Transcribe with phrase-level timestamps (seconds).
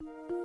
[0.00, 0.37] 大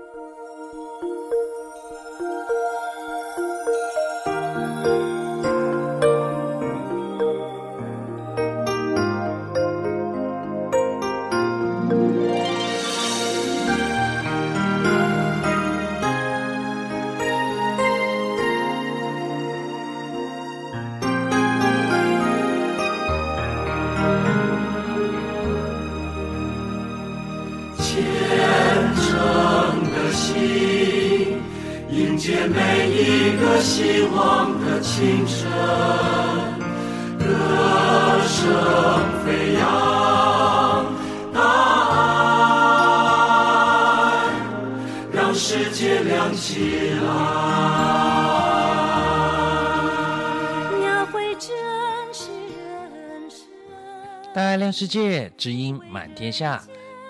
[56.14, 56.64] 天下。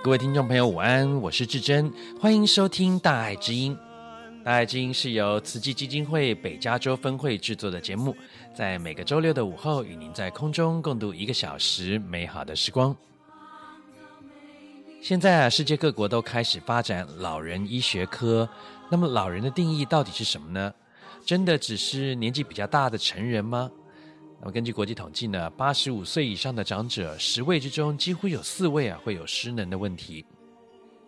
[0.04, 3.76] 各位听众朋友，午安，我是志珍，欢迎收听《大爱之音》。
[4.44, 8.16] 《大爱之音》是由慈济基金会北加州分会制作的节目，
[8.56, 12.96] 在每个周六的午后，与您在空中共度一个小时美好的时光。
[15.02, 18.48] 现在啊，世界各国都开始发展老人医学科。
[18.90, 20.74] 那么，老人的定义到底是什么呢？
[21.26, 23.70] 真的只是年纪比较大的成人吗？
[24.44, 30.26] 那么根据国际统计呢，八十五岁以上的长者，十位之中几乎有四位啊会有失能的问题。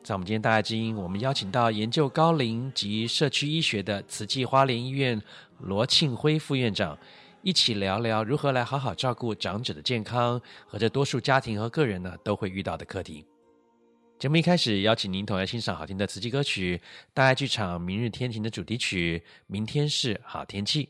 [0.02, 5.22] 在我们今天大爱知音，我们邀请到研究高龄及社区医学的慈济花莲医院
[5.60, 6.98] 罗庆辉副院长，
[7.42, 13.26] 一起聊聊如何来好好照顾长者的健康和这多数家庭和个人呢都会遇到的课题。
[14.18, 16.82] 节目一开始，邀请您同样欣赏好听的慈济歌曲，
[17.14, 20.86] 大爱剧场《明日天晴》的主题曲《明天是好天气》。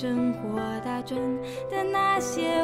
[0.00, 1.20] 生活打转
[1.68, 2.59] 的那些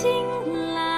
[0.00, 0.08] 进
[0.74, 0.97] 来。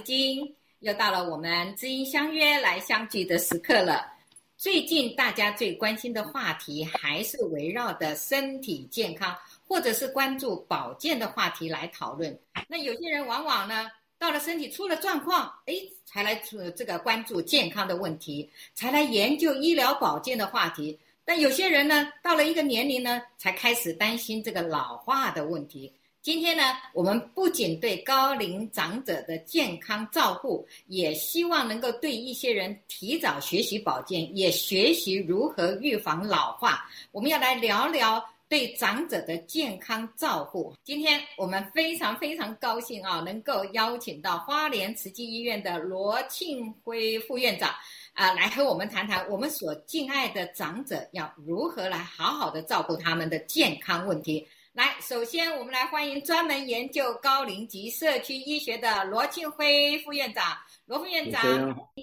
[0.00, 4.10] 我是姚思金，又到了我们知音相约来相聚的时刻了。
[4.56, 9.36] 最近大家最关心的话题还是围绕的身体健康，
[9.68, 12.38] 或者是关注保健的话题来讨论。
[12.66, 15.74] 那有些人往往呢，到了身体出了状况，哎，
[16.06, 16.34] 才来
[16.74, 20.98] 这个关注健康的问题，才来研究医疗保健的话题。
[21.26, 25.92] 但有些人呢，到了一个年龄呢，才开始担心这个老化的问题。
[26.22, 26.62] 今天呢，
[26.92, 36.86] 我们不仅对高龄长者的健康照护，也希望能够对一些人提早学习保健，也学习如何预防老化。
[37.10, 40.74] 我们要来聊聊对长者的健康照护。
[40.84, 47.74] 今天我们非常非常高兴啊，能够邀请到花莲慈济医院的罗庆辉副院长
[48.12, 54.46] 啊，来和我们谈谈我们所敬爱的长者要如何来好好的照顾他们的健康问题。
[54.72, 60.44] 来，首先我们来欢迎专门研究高龄及社区医学的罗庆辉副院长。
[60.86, 61.42] 罗副院长，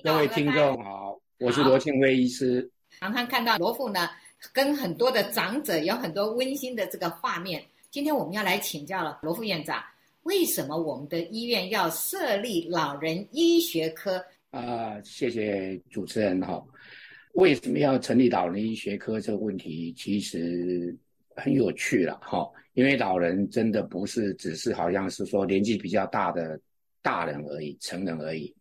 [0.04, 2.70] 各位听众好，我是罗庆辉医师。
[3.00, 4.10] 常常看到罗副呢，
[4.52, 7.64] 跟很多的长者有很多温馨的这个画面。
[7.90, 9.82] 今天我们要来请教了罗副院长，
[10.24, 14.18] 为什么我们的医院要设立老人医学科？
[14.52, 14.60] 啊、
[14.96, 16.62] 呃，谢谢主持人哈。
[17.32, 20.94] 为什么要成立老人医学科这个问题，其实。
[21.38, 26.60] 很有趣了哈，因为老人真的不是只是好像是说年纪比较大的
[27.02, 28.54] 大人而已，成人而已，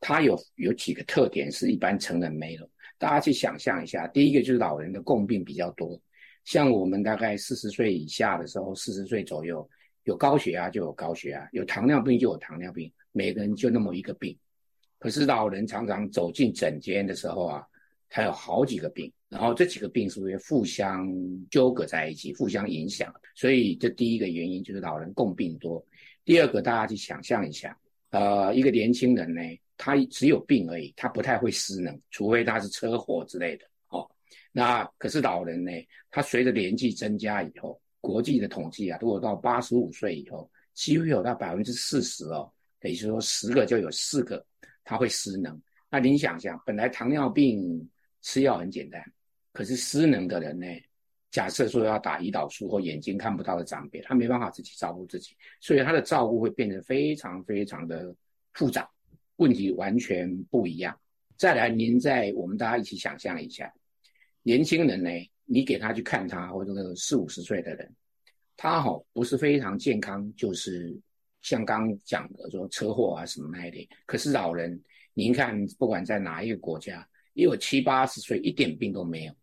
[0.00, 2.68] 他有有几个特点是一般成人没有。
[2.98, 6.00] 大家去想象一下，第一个就是老人的共病比较多，
[6.44, 9.68] 像我们大概四十岁以下的时候，四十岁左右
[10.04, 14.38] 有高血压就有高血压，有糖尿病就有糖尿病，每个人就那么一个病。
[14.98, 17.66] 可是老人常常走进诊间的时候啊，
[18.08, 19.12] 他有好几个病。
[19.32, 21.08] 然后这几个病是不是互相
[21.50, 23.10] 纠葛在一起，互相影响？
[23.34, 25.82] 所以这第一个原因就是老人共病多。
[26.22, 27.74] 第二个，大家去想象一下，
[28.10, 29.40] 呃，一个年轻人呢，
[29.78, 33.64] 他只有病而已，他不太会失能，除非他是车祸之类的。
[33.88, 34.06] 哦，
[34.52, 35.72] 那可是老人呢，
[36.10, 44.44] 他随着年纪增加以后，国际的统计啊，如果到八十五岁以后，几乎有到百分之四十哦，等于说十个就有四个
[44.84, 45.58] 他会失能。
[45.90, 47.88] 那您想想，本来糖尿病
[48.20, 49.02] 吃药很简单。
[49.52, 50.66] 可是失能的人呢？
[51.30, 58.14] 假设说要打胰岛素或眼睛看不到的长辈，他没办法自己照顾自己，所以他的照顾会变得非常非常的
[58.52, 58.86] 复杂，
[59.36, 60.94] 问题完全不一样。
[61.38, 63.72] 再来，您在我们大家一起想象一下，
[64.42, 65.08] 年轻人呢，
[65.46, 67.90] 你给他去看他，或者那个四五十岁的人，
[68.54, 70.94] 他吼不是非常健康，就是
[71.40, 73.88] 像刚讲的说车祸啊什么那一类。
[74.04, 74.78] 可是老人，
[75.14, 79.34] 您看不管在哪一个国家，也有七八十岁一点病都没有。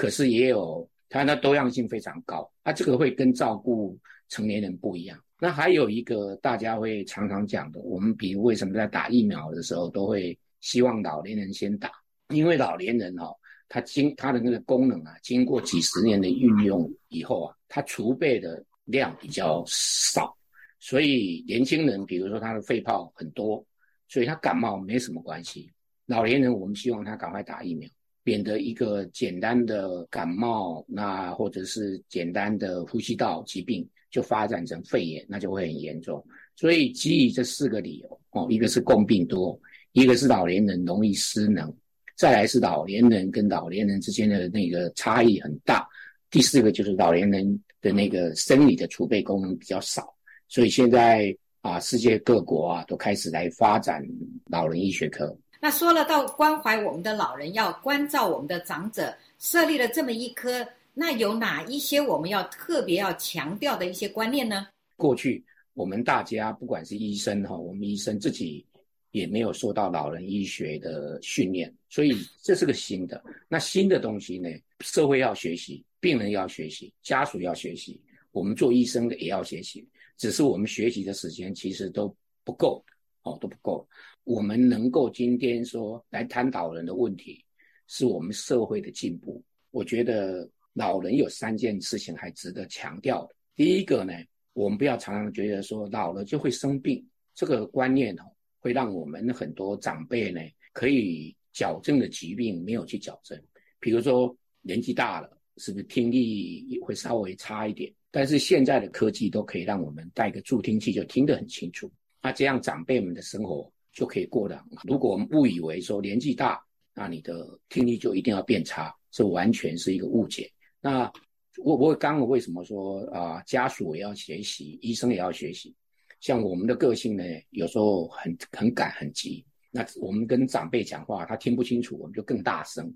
[0.00, 3.98] 可是也有，它的多样性非常高，啊这个会跟照顾
[4.30, 5.22] 成年人不一样。
[5.38, 11.92] 那还有一个大家会常常讲的，我们比如为什么在打疫苗的时候都会希望老年人先打，
[12.30, 13.36] 因为老年人哦，
[13.68, 20.34] 他经他的那个功能啊，经过几十年的运用以后啊，他储备的量比较少，
[20.78, 23.62] 所以年轻人比如说他的肺泡很多，
[24.08, 25.70] 所以他感冒没什么关系。
[26.06, 27.86] 老年人我们希望他赶快打疫苗。
[28.22, 36.24] 免得一个简单的感冒，那或者是简单的呼吸道疾病就发展成肺炎，那就会很严重。
[36.54, 39.58] 所以基于这四个理由，哦，一个是共病多，
[39.92, 41.74] 一个是老年人容易失能，
[42.16, 45.88] 再来是老年人跟老年人之间的那个差异很大，
[46.30, 50.14] 第四个就是老年人的那个生理的储备功能比较少。
[50.46, 54.04] 所以现在啊，世界各国啊都开始来发展
[54.50, 55.34] 老人医学科。
[55.62, 64.68] 那说了到关怀我们的老人，要关照我们的长者，设立了这么一科，那有哪一些我们要特别要强调的一些观念呢？
[64.96, 68.64] 过去我们大家不管是医生哈，我们医生自己
[69.10, 72.12] 也没有受到老人医学的训练，所以
[72.42, 73.22] 这是个新的。
[73.46, 74.48] 那新的东西呢，
[74.80, 78.00] 社会要学习，病人要学习，家属要学习，
[78.32, 79.86] 我们做医生的也要学习，
[80.16, 82.14] 只是我们学习的时间其实都
[82.44, 82.82] 不够，
[83.24, 83.86] 哦，都不够。
[84.24, 87.44] 我们能够今天说来谈老人的问题，
[87.86, 89.42] 是我们社会的进步。
[89.70, 93.34] 我觉得老人有三件事情还值得强调的。
[93.56, 94.12] 第一个呢，
[94.52, 98.22] 我们不要常常觉得说老了就会生病，这个观念哦，
[98.58, 100.40] 会让我们很多长辈呢
[100.72, 103.40] 可以矫正的疾病没有去矫正。
[103.78, 107.92] 比如说年纪大了，是不是听力会稍微差一点？
[108.10, 111.90] 但是现在的科技都可以让我们戴个助听器就听得很清楚。
[112.20, 114.82] 那这样长辈们的生活就可以过得很好。
[114.84, 116.62] 如果我们误以为说年纪大，
[116.94, 120.50] 那你的听力就一定要变差，这完全是一个误解。
[120.80, 121.10] 那
[121.58, 125.74] 我我刚刚为什么说啊、家属也要学习，医生也要学习。
[126.20, 132.92] 像我们的个性呢，有时候很很赶很急，那我们跟长辈讲话，他听不清楚，我们就更大声。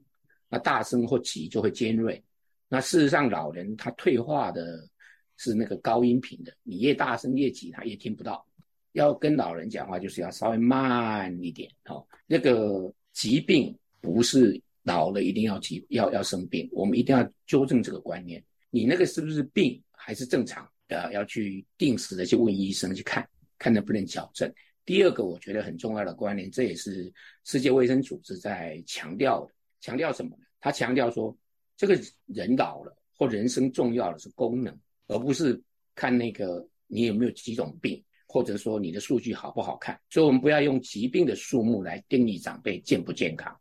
[0.49, 2.23] 那大声或急就会尖锐。
[2.69, 4.89] 那事实上，老人他退化的
[5.37, 8.47] 是那个高音频的，你越大声越急，他越听不到。
[8.95, 12.05] 要跟老人讲话，就是要稍微慢一点哦。
[12.27, 18.43] 那个疾病不是老了一定要急，要要生病，我们一定要纠正这个观念。
[18.71, 20.69] 你那个是不是病还是正常？
[20.89, 23.27] 呃，要去定时的去问医生去看，
[23.59, 24.53] 看能不能矫正。
[24.85, 27.11] 第二个，我觉得很重要的观念，这也是
[27.45, 29.53] 世界卫生组织在强调的。
[29.81, 30.45] 强调什么呢？
[30.61, 31.37] 他强调说，
[31.77, 35.61] 这个人老了或人生重要的是功能，而不是
[35.95, 38.03] 看那个你有没有几种病，
[38.35, 39.97] 或者说你的数据好不好看。
[40.11, 43.57] 所以，我们不要用疾病的数目来定义长辈健不健康。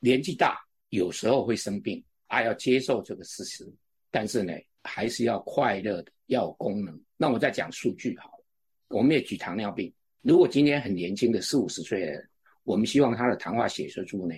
[0.00, 0.58] 年纪大
[0.90, 3.66] 有时候会生病，啊，要接受这个事实。
[4.10, 7.00] 但是呢，还是要快乐的，要有功能。
[7.16, 8.44] 那我再讲数据好了，
[8.88, 9.90] 我们也举糖尿病。
[10.20, 12.28] 如果今天很年轻的四五十岁的人，
[12.64, 14.34] 我们希望他的糖化血色素呢，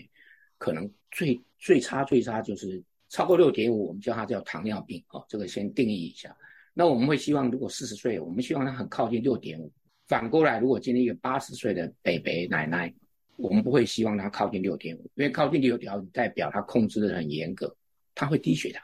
[0.57, 6.37] 可能最最差最差就是超过六点五，我们叫它叫糖尿病哦，这个先定义一下。
[6.75, 9.73] 那我们会希望，如果四十岁，我们希望他很靠近六点五。
[10.11, 12.93] 反过来，如果今天一个八十岁的北北奶奶，
[13.37, 17.73] 我们不会希望她靠近六点五，因为靠近六点五代表她控制的很严格，
[18.13, 18.83] 她会低血糖。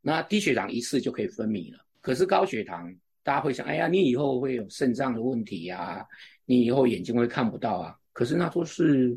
[0.00, 1.78] 那低血糖一次就可以分离了。
[2.00, 2.92] 可是高血糖，
[3.22, 6.06] 大家会想，哎呀，你以后会有肾脏的问题呀、啊，
[6.44, 7.96] 你以后眼睛会看不到啊。
[8.12, 9.16] 可是那都是。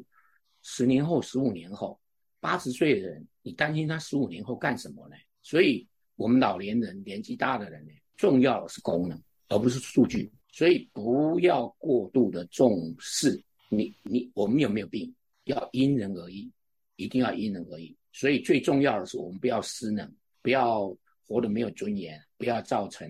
[0.61, 1.97] 十年后、十五年后，
[2.41, 5.15] 八十岁的人，你担心他十五年后干什么呢？
[5.41, 5.87] 所以，
[6.17, 10.29] 我们老年人、年纪大的人呢，重要的是功能，而不是数据。
[10.51, 15.13] 所以，不要过度的重视你、你我们有没有病，
[15.45, 16.51] 要因人而异，
[16.95, 17.95] 一定要因人而异。
[18.11, 20.95] 所以，最重要的是，我们不要失能，不要
[21.27, 23.09] 活得没有尊严，不要造成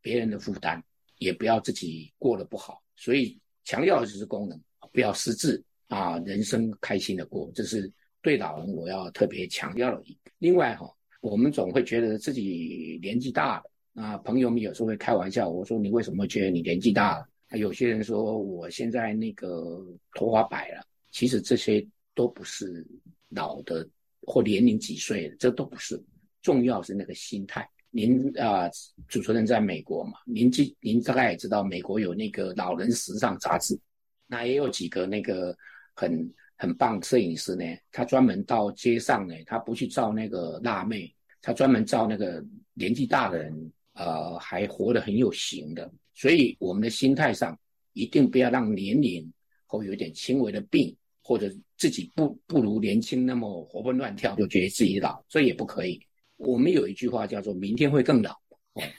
[0.00, 0.82] 别人的负担，
[1.18, 2.82] 也不要自己过得不好。
[2.96, 4.60] 所以，强调的就是功能，
[4.92, 5.62] 不要失智。
[5.88, 7.92] 啊，人生开心的过，这是
[8.22, 10.02] 对老人我要特别强调的。
[10.38, 10.90] 另外哈，
[11.20, 17.58] 我们总会觉得自己年纪大了，啊，朋友们有时候会开玩笑，我说你为什么觉得你年纪大了？
[17.58, 19.84] 有些人说我现在那个
[20.14, 22.86] 头发白了，其实这些都不是
[23.28, 23.88] 老的
[24.22, 26.02] 或年龄几岁的，这都不是，
[26.42, 27.68] 重要是那个心态。
[27.90, 28.68] 您啊，
[29.08, 33.78] 主持人在美国嘛，您记您大概也知道，美国有那个老人时尚杂志，
[34.26, 35.56] 那也有几个那个。
[35.96, 45.90] 很很棒，摄影师呢，他专门到街上呢，他不去照那个辣妹，他专门照那个年纪大的人，呃，还活得很有型的。
[46.14, 47.58] 所以我们的心态上，
[47.92, 49.28] 一定不要让年龄
[49.66, 56.00] 或有点轻微的病，或者自己不不如年轻那么活蹦乱跳，就觉得自己老，这也不可以。
[56.36, 58.36] 我们有一句话叫做“明天会更老”，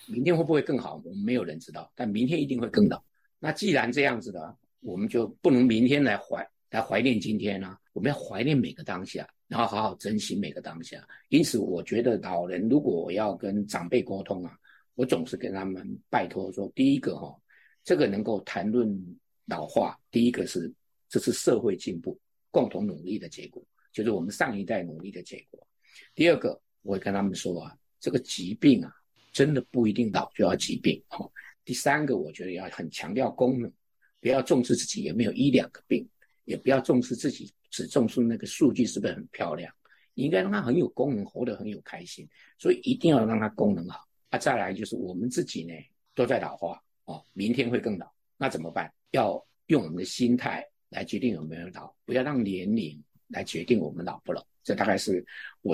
[0.07, 3.01] 明天会不会更好，我们没有人知道，但明天一定会更老。
[3.39, 6.45] 那既然这样子的，我们就不能明天来怀。
[6.71, 7.79] 来怀念今天呢、啊？
[7.93, 11.01] 我们要怀念每个当下，然后好好珍惜每个当下。
[11.29, 14.57] 因此，我觉得老人如果要跟长辈沟通啊，
[14.95, 17.41] 我总是跟他们拜托说：第一个哈、哦，
[17.83, 18.99] 这个能够谈论
[19.45, 20.73] 老化，第一个是
[21.07, 25.67] 这是社会进步共同努力的结果，就是我们上一代努力的结果。
[26.13, 28.91] 第二个，我会跟他们说啊，这个疾病啊，
[29.31, 31.31] 真的不一定老就要疾病哈、哦。
[31.63, 33.71] 第三个，我觉得要很强调功能，
[34.19, 36.07] 不要重视自己有没有一两个病。
[36.45, 39.73] 也不要重视自己，只重视那个数据是不是很漂亮。
[40.13, 42.29] 应该让他很有功能，活得很有开心。
[42.59, 44.07] 所以一定要让他功能好。
[44.35, 45.73] 啊，再来就是我们自己呢，
[46.13, 48.91] 都在老化哦，明天会更老，那怎么办？
[49.11, 54.45] 要用我们的心态来决定有没有老，不要让年龄来决定我们老不老。
[54.61, 55.25] 这大概是
[55.61, 55.73] 我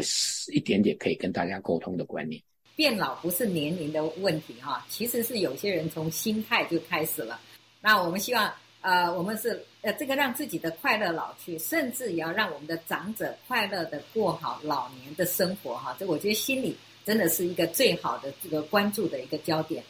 [0.53, 2.39] 一点点可以跟大家沟通的观念。
[2.75, 7.39] 变老不是年龄的问题哈，其实是有些人从心态就开始了。
[7.81, 8.53] 那我们希望。
[8.83, 15.95] 呃，我们是呃，这个让自己的快乐老去，甚至也要让我们的长者快乐的过好老年的生活哈。
[15.99, 19.83] 这我觉得心里真的是一个最好的这个关注的一个焦点。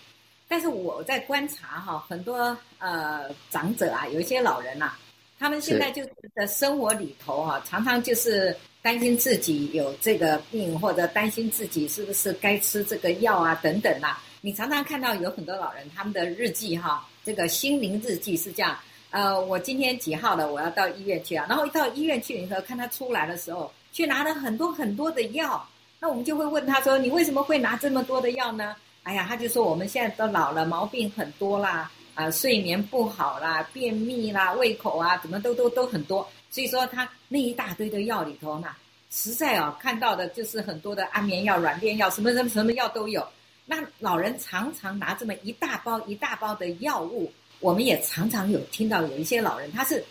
[0.48, 5.00] 但是我在观察哈，很多呃长者啊，有一些老人呐、啊，
[5.40, 14.24] 他们现在就是在生活里头哈、啊，常常就是担心自己有这个病，或者担心自己是不是该吃这个药啊等等呐、啊。
[14.42, 18.78] 你常常看到有很多老人他们的日记哈、啊，这个心灵日记是这样，
[19.12, 25.66] 呃，我今天几号了，我要到医院去啊，然后一到医院去以后，看他出来的时候，去拿了很多很多的药，
[26.04, 28.76] 那我们就会问他说，你为什么会拿这么多的药呢？
[29.04, 36.28] 哎呀，他就说我们现在都老了，毛病很多啦，啊、睡眠不好啦，便秘啦，胃口啊，怎么都都都很多。
[36.50, 38.70] 所以说他那一大堆的药里头呢，
[39.12, 43.24] 实在啊，看到的就是很多的安眠药、软便药，什么什么什么药都有。
[43.68, 50.04] 那老人常常拿这么一大包一大包的药物，我们也常常有听到有一些老人他是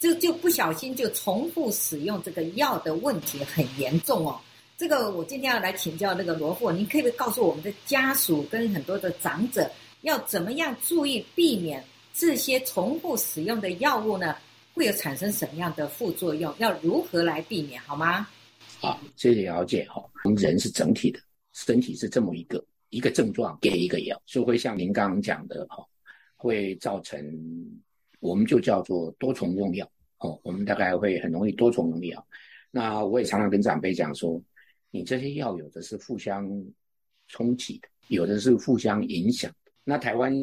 [0.00, 4.40] 就就不小心就重复使用这个药的问题很严重哦。
[4.78, 9.68] 这个我今天要来请教那个罗副，您可以不可以告诉我们的家属跟很多的长者，
[10.02, 11.82] 要怎么样注意避免
[12.14, 14.36] 这些重复使用的药物呢？
[14.74, 16.54] 会有产生什么样的副作用？
[16.58, 17.82] 要如何来避免？
[17.82, 18.28] 好吗？
[18.78, 20.00] 好，谢谢了解哈。
[20.36, 21.18] 人是整体的，
[21.54, 25.84] 身体是这么一个一个症状给一个药，就会像您刚刚讲的哈，
[26.36, 27.20] 会造成
[28.20, 30.38] 我们就叫做多重用药哦。
[30.44, 32.24] 我们大概会很容易多重用药。
[32.70, 34.40] 那我也常常跟长辈讲说。
[34.90, 36.48] 你这些药有的是互相
[37.26, 39.72] 冲击的，有的是互相影响的。
[39.84, 40.34] 那台湾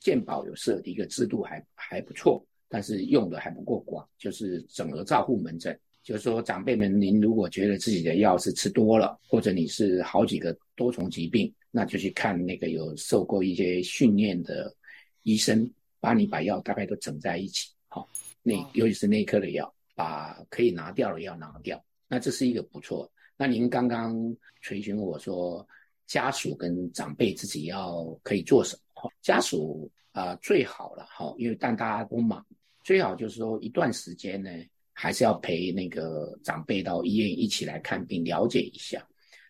[0.00, 5.78] 健保有设的一个制度还还不错，但是用的还不够广，就是整合照护门诊。
[6.02, 14.74] 就是说，长辈们，您如果觉得自己的药是吃多了，或者你是好几个多重疾病，那就去看那个有受过一些训练的
[15.22, 18.08] 医生，把你把药大概都整在一起，好，
[18.42, 23.08] 那尤其是内科的药，把可以拿掉的药拿掉，那这是一个不错。
[23.42, 24.14] 那您刚刚
[24.60, 25.66] 垂询我说，
[26.06, 29.10] 家属跟长辈自己要可以做什么？
[29.20, 32.46] 家属啊、呃，最好了哈，因为但大家都忙，
[32.84, 34.48] 最好就是说一段时间呢，
[34.92, 39.04] 还是要陪那个长辈到医院一起来看病，了解一下。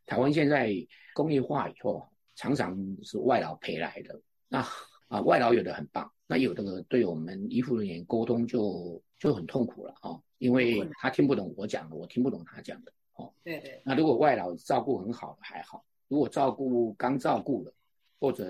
[0.07, 0.74] 台湾现在
[1.12, 2.02] 工业化以后，
[2.35, 4.18] 常常是外劳陪来的。
[4.48, 4.70] 那啊、
[5.09, 12.92] 呃，外劳有的很棒，那有的对我们医护人员沟通就就很痛苦了啊，因为他听不懂我讲的，我听不懂他讲的。
[13.14, 13.83] 哦，对对。
[13.85, 17.72] 那如果外劳照顾很好还好，如果照顾刚照顾了，
[18.18, 18.44] 或者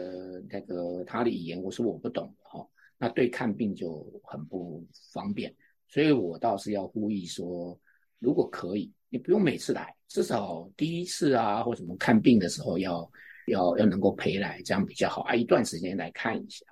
[0.49, 2.67] 那个他的语言我是我不懂的哈，
[2.99, 5.55] 那对看病就很不方便。
[5.89, 7.79] 所以我倒是要呼吁说，
[8.19, 13.11] 如果可以，你不用每次来，至少第一次啊或什么看病的时候要
[13.47, 15.35] 要要能够陪来，这样比较好啊。
[15.35, 16.65] 一段时间来看一下。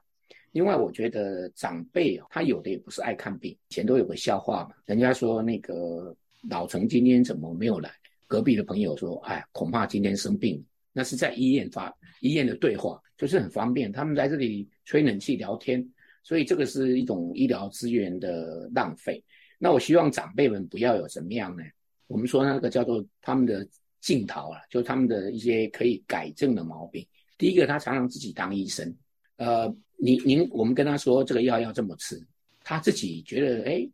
[0.53, 6.17] 另外，我觉得长辈他有的也不是爱看病，以前都有个笑话嘛，人家说那个。
[6.49, 7.93] 老陈今天怎么没有来？
[8.27, 13.91] 隔壁的朋友说：“哎，恐怕今天生病了。”那是在医院发医院的对话，就是很方便。
[13.91, 15.85] 他们在这里吹冷气聊天，
[16.23, 19.21] 所以这个是一种医疗资源的浪费。
[19.59, 21.65] 那我希望长辈们不要有怎么样呢？
[22.07, 23.67] 我们说那个叫做他们的
[24.01, 27.05] 镜头啊，就他们的一些可以改正的毛病。
[27.37, 28.97] 第一个，他常常自己当医生。
[29.39, 32.25] 呃，您您我们跟他说这个药要这么吃，
[32.63, 33.89] 他自己觉得哎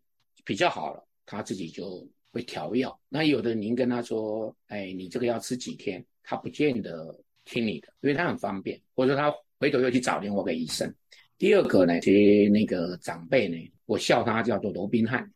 [0.45, 2.07] 比较好了，他自己就。
[2.37, 10.95] 会调药，那有的您跟他说，哎，你这个要吃几天，他不见得听你的，因为他很方便，或者他回头又去找另外一个医生。
[11.39, 15.27] 第二个呢，其实那个长辈呢，我笑他叫做罗宾汉，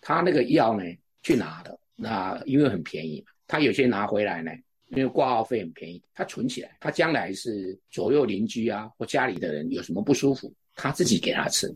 [0.00, 0.82] 他那个药呢
[1.22, 4.50] 去拿的，那因为很便宜嘛，他有些拿回来呢，
[4.86, 11.66] 因为挂号费很便宜，他存起来，他将来是左右邻居啊或家里的人有什么不舒服，他自己给他吃。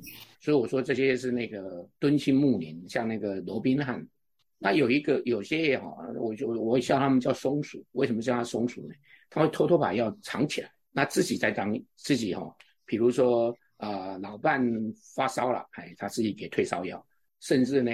[0.40, 4.03] 所以我说这些是那个敦亲睦邻，像那个罗宾汉。
[4.62, 8.94] 那有一个有些哈，我就我会叫他们叫松鼠，为什么叫他松鼠呢？
[9.31, 14.62] 他会偷偷把药藏起来，那自己在当自己哈，比如说啊、老伴
[15.14, 17.03] 发烧了，哎，他自己给退烧药，
[17.40, 17.90] 甚至呢，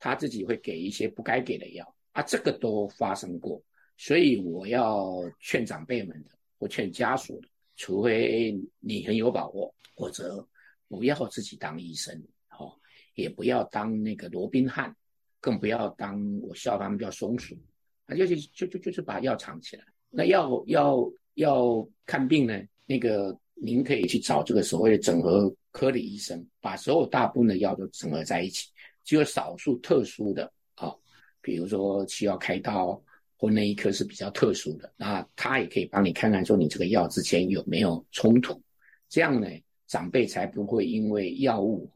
[0.00, 3.62] 他自己会给一些不该给的药啊，这个都发生过，
[3.96, 10.44] 所以我要劝长辈们的，我劝家属的，除非你很有把握，或者
[10.88, 12.66] 不要自己当医生，哈，
[13.14, 14.92] 也不要当那个罗宾汉。
[15.40, 17.56] 更不要当我笑他们叫松鼠，
[18.06, 19.84] 啊，就就就就就是把药藏起来。
[20.10, 28.68] 那要要要看病呢，那个您可以去找这个所谓的整合科的医生，把所有大部分的药都整合在一起。
[29.02, 30.94] 只有少数特殊的啊，
[31.40, 33.02] 比如说需要开刀
[33.36, 38.60] 或那一科是比较特殊的，那他也可以帮你看看说你这个药之前有没有冲突，
[39.08, 39.48] 这样呢，
[39.86, 41.90] 长辈才不会因为药物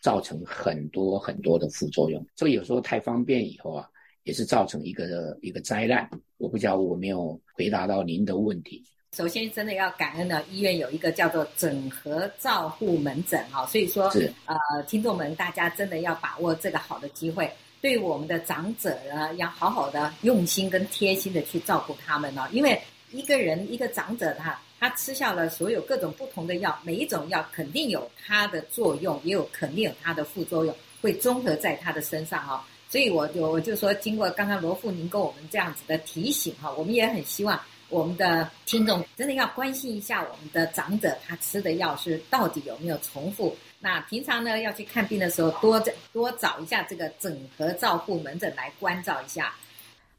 [0.00, 3.88] 造成很多很多的副作用，这个有时候太方便以后啊，
[4.24, 6.08] 也是造成一个一个灾难。
[6.36, 8.84] 我不知道我没有回答到您的问题。
[9.16, 14.54] 首先，真的要感恩呢，医院有一个叫做整合照护门诊哈，所以说，是呃，
[14.86, 22.78] 听众们大家真的要把握这个好的机会，对我们的长者呢，要好好的用心跟贴心的去照顾他们哦，因为
[23.10, 37.60] 一个人一个长者他他吃下了所有各种不同的药，每一种药肯定有它的作用，也有肯定有它的副作用，会综合在他的身上哈，所以我就我就说，经过刚刚罗富您跟我们这样子的提醒哈，我们也很希望。
[37.90, 43.56] 我们的听众真的要关心一下我们的长者，他吃的药是到底有没有重复？
[43.80, 49.54] 那平常呢，要去看病的时候，多多找一下这个整合照护门诊来关照一下。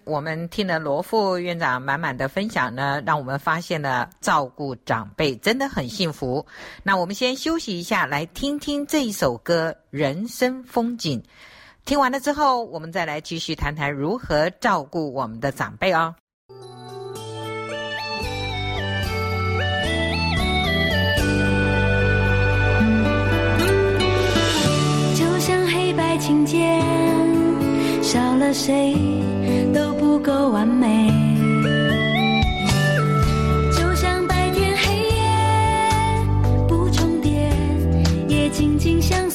[0.09, 6.43] 我们听了罗副院长满满的分享呢，让我们发现了照顾长辈真的很幸福。
[6.81, 11.21] 那我们先休息一下，来听听这一首歌《人生风景》。
[11.85, 16.15] 听完了之后，我们再来继续谈谈如何照顾我们的长辈哦。
[26.21, 26.57] 情节
[28.03, 28.93] 少了谁
[30.19, 31.09] 不够完美，
[33.71, 35.23] 就像白天黑夜
[36.67, 37.49] 不重叠，
[38.27, 39.28] 也紧紧相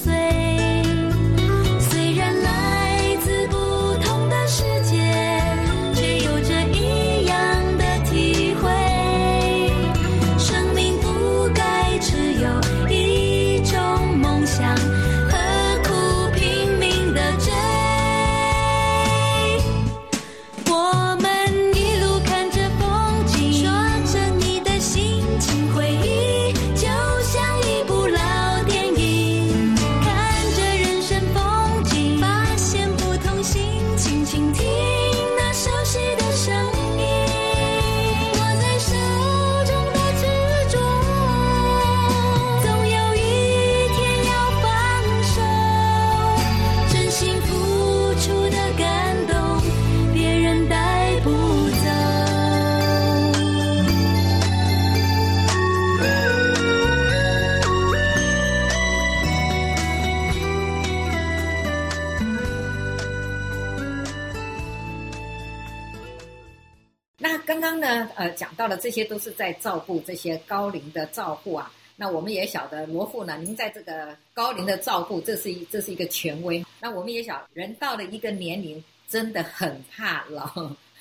[68.85, 71.73] 这些都是在照顾这些高龄的照顾啊。
[71.97, 76.63] 那我们也晓得罗副呢，您在这个高龄的照顾，这是一这是一个权威。
[76.83, 80.47] 那我们也晓，人到了一个年龄，真的很怕老。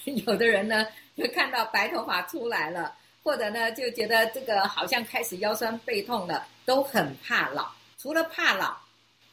[0.06, 7.70] 有的人呢，就看到白头发出来了，或者呢，就觉得这个好像开始腰酸背痛了，都很怕老。
[7.98, 8.78] 除了怕老，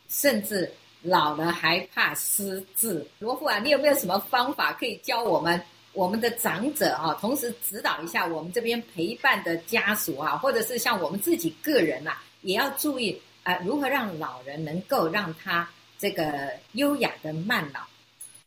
[0.08, 0.68] 甚至
[1.02, 3.06] 老了还怕失智。
[3.20, 5.62] 罗副啊，你有没有什么方法可以教我们？
[5.92, 17.80] 我们的长者啊，同时指导一下我们这边陪伴的家属啊，或者是像我们自己个人呐、啊，也要注意啊、如何让老人能够让他这个优雅的慢老。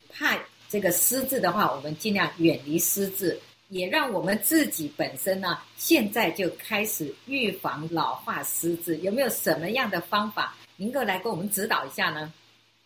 [0.08, 8.96] 怕这个失智的话，我们尽量远离失智，也让我们自己本身呢，现在就开始预防老化失智。
[8.98, 12.32] 有没有什么样的方法，能够来给我们指导一下呢？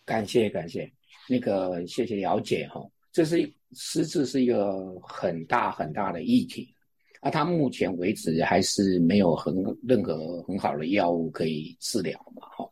[0.05, 0.91] 感谢感谢，
[1.27, 2.81] 那个谢谢了解哈，
[3.19, 3.53] 这是。
[3.73, 6.73] 失智是一个很大很大的议题，
[7.19, 9.53] 啊，他目前为止还是没有很
[9.83, 12.67] 任何很好的药物可以治疗嘛，哈。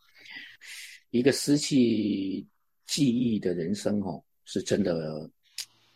[1.12, 2.44] 一个失去
[2.88, 5.30] 记忆的人生，哈，是真的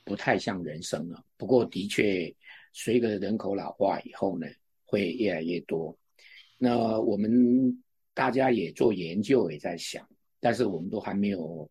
[0.04, 1.26] 不太像人生了。
[1.36, 2.32] 不过，的确，
[2.72, 4.46] 随着人口老化以后呢，
[4.86, 5.98] 会越来越多。
[6.60, 7.84] 那我们
[8.14, 10.08] 大家也做研究，也在想，
[10.40, 11.68] 但是我们都还没有。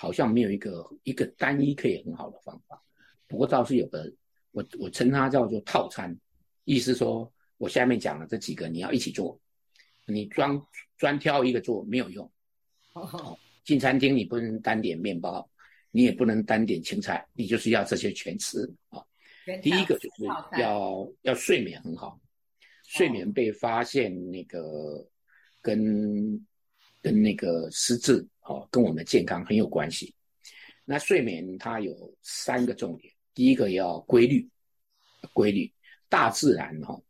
[0.00, 2.82] 好像没有一个一个单一可以很好的方法，
[3.28, 4.10] 不过倒是有个，
[4.50, 6.16] 我我称它叫做套餐，
[6.64, 9.38] 意思说我下面讲的这几个你要一起做，
[10.06, 10.58] 你专
[10.96, 12.24] 专挑一个做没有用。
[12.94, 15.46] 哦，进餐厅你不能单点面包，
[15.90, 18.58] 你也不能单点青菜，你就是要这些全吃。
[18.88, 19.04] 啊。
[19.60, 20.24] 第一个就是
[20.58, 22.18] 要要睡眠很好，
[22.86, 25.06] 睡眠被发现那个
[25.60, 26.46] 跟
[27.02, 28.26] 跟那个失智。
[28.42, 30.12] 哦，跟我们的健康很有关系。
[30.84, 34.48] 那睡眠它有三个重点，第一个要规律，
[35.32, 35.72] 规律。
[36.08, 37.02] 大自然哈、哦，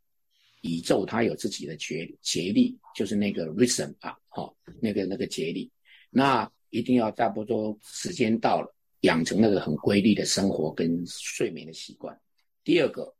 [0.61, 5.67] 宇宙它有自己的节节律，就是那个 rhythm 啊，哈、哦，那个那个节律。
[6.11, 12.15] 那一定要差不多时间到了，养成那个很规律的生活跟睡眠的习惯。
[12.63, 13.11] 第二个，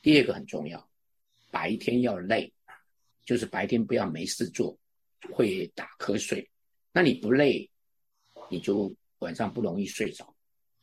[0.00, 0.88] 第二个很重要，
[1.50, 2.50] 白天要累，
[3.26, 4.78] 就是白天不要没事做，
[5.32, 6.48] 会打瞌睡。
[6.92, 7.70] 那你不累，
[8.50, 10.34] 你就晚上不容易睡着。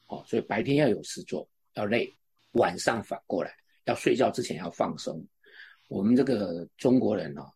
[0.08, 2.12] 哦，所以白天要有事做，要累，
[2.52, 3.52] 晚上反过来
[3.86, 5.26] 要睡觉之前要放松。
[5.88, 7.52] 我们这个中国人哦，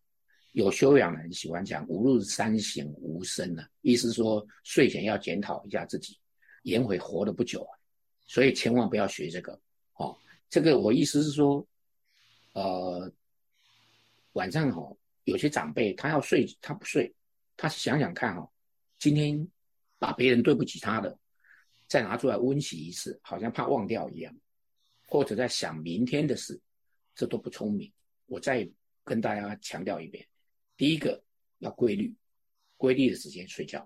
[0.53, 6.17] 有修养的人喜欢讲“吾日三省吾身”呢，意思说睡前要检讨一下自己，
[6.63, 7.73] 颜回活得不久啊，
[8.25, 9.59] 所以千万不要学这个
[9.97, 10.17] 哦。
[10.49, 11.65] 这个我意思是说，
[12.53, 13.11] 呃，
[14.33, 17.13] 晚上哦，有些长辈他要睡，他不睡，
[17.57, 18.49] 他想想看哦，
[18.97, 19.47] 今天
[19.97, 21.17] 把别人对不起他的。
[21.87, 24.31] 再拿出来温习一次，好像怕忘掉一样，
[25.07, 26.61] 或者在想明天的事，
[27.15, 27.91] 这都不聪明。
[28.27, 28.69] 我再
[29.03, 30.23] 跟大家强调一遍：
[30.77, 31.19] 第一个
[31.57, 32.15] 要规律，
[32.77, 33.81] 规律的时间睡觉；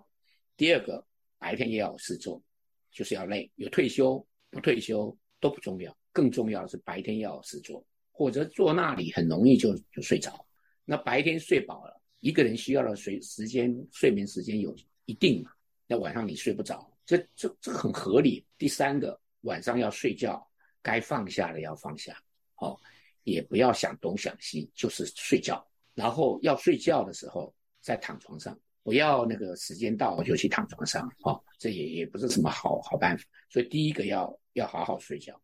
[0.58, 2.44] 第二个白天也要有事做，
[2.92, 3.50] 就是要累。
[3.56, 10.46] 有退休不退休都不重要，更重要的是白天要有事做，或者坐那里很容易就就睡着。
[10.86, 15.52] 那白天睡饱了，一个人需要的睡时间睡眠时间有一定嘛？
[15.88, 16.90] 那晚上你睡不着。
[17.06, 18.46] 这这这很合理。
[18.58, 20.50] 第三个，晚上要睡觉，
[20.82, 22.18] 该放下的要放下，
[22.56, 22.80] 哦，
[23.24, 25.66] 也不要想东想西，就是睡觉。
[25.94, 33.24] 然后要睡觉的时候再躺床上，不要那个时间到就去躺床上，哦，这也也不是什么好好办法。
[33.50, 35.40] 所以第一个要要好好睡觉。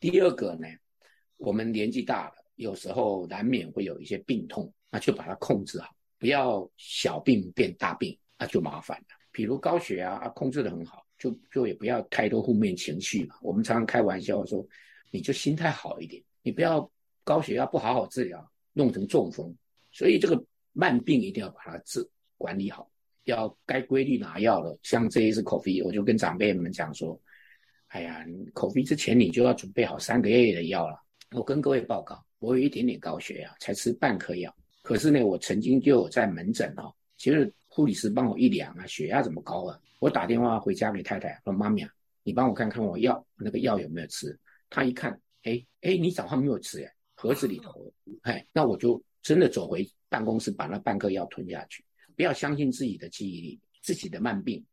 [0.00, 0.66] 第二个呢，
[1.36, 9.06] 我们年纪大了，有时候难免会有一些病痛，那就把它控制好，不要小病变大病，那就麻烦了。
[9.32, 13.34] 比如高血压啊，控制得很好，就就也不要太多负面情绪嘛。
[13.42, 14.64] 我们常常开玩笑说，
[15.10, 16.88] 你就心态好一点，你不要
[17.24, 19.52] 高血压不好好治疗，弄成中风。
[19.90, 20.40] 所以这个
[20.72, 22.88] 慢病一定要把它治管理好，
[23.24, 24.78] 要该规律拿药了。
[24.82, 27.20] 像这一次 COVID，我就跟长辈们讲说，
[27.88, 31.00] 哎呀，COVID 之前你就要准备好三个月的药了。
[31.32, 34.54] 我跟各位报告，我有一点点高血压，才吃半颗药。
[34.82, 37.52] 可是呢，我曾经就有在门诊哦，其实。
[37.76, 39.76] 护理师帮我一量啊，血压怎么高啊？
[39.98, 41.90] 我打电话回家给太太说：“妈咪啊，
[42.22, 44.38] 你帮我看看我药那个药有没有吃。”
[44.70, 45.10] 她一看，
[45.42, 51.84] 哎哎，你早上没有吃哎，盒子里头，哎，那我就真的走回办公室，把那半颗药吞下去。
[52.14, 54.64] 不要相信自己的记忆力，自己的慢病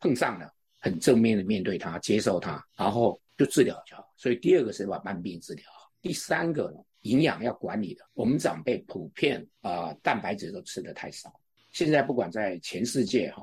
[0.00, 4.12] 碰上了，很正面的面对它，接受它，然后就治疗就好。
[4.16, 5.88] 所以第二个是把慢病治疗好。
[6.02, 8.04] 第三个呢，营养要管理的。
[8.14, 11.32] 我们长辈普遍啊、蛋白质都吃得太少。
[11.72, 13.42] 现在不管在全世界哈，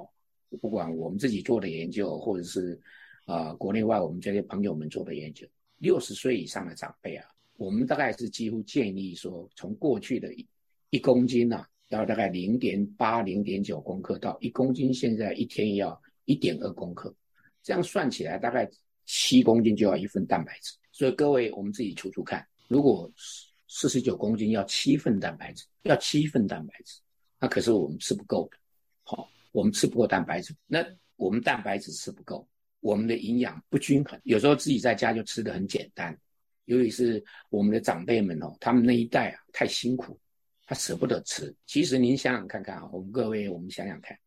[0.62, 2.80] 不管我们自己做的研究，或者是
[3.26, 10.34] 啊、国内外我们这些朋友们做的研究，六十岁以上的长辈啊，我们大概是几乎建议说，从过去的
[10.89, 17.13] 一公斤呐、啊，要大概零点八、零点九公克，到一公斤，现在一天要一点二公克，
[17.63, 18.70] 这样算起来大概
[19.06, 20.74] 七公斤就要一份蛋白质。
[20.91, 23.12] 所以各位，我们自己除除看，如果
[23.67, 26.99] 四十九公斤要七份蛋白质，要七份蛋白质。
[27.39, 28.58] 那可是我们吃不够的，
[29.04, 30.56] 好，我们吃不够蛋白质。
[30.65, 32.47] 那我们蛋白质吃不够，
[32.80, 34.19] 我们的营养不均衡。
[34.23, 36.17] 有时候自己在家就吃的很简单，
[36.65, 40.17] 尤其是我们的长辈们哦，他们那一代啊太辛苦，
[40.65, 41.54] 他舍不得吃。
[41.65, 44.17] 其实您想想看看啊，我们各位，我们想想看，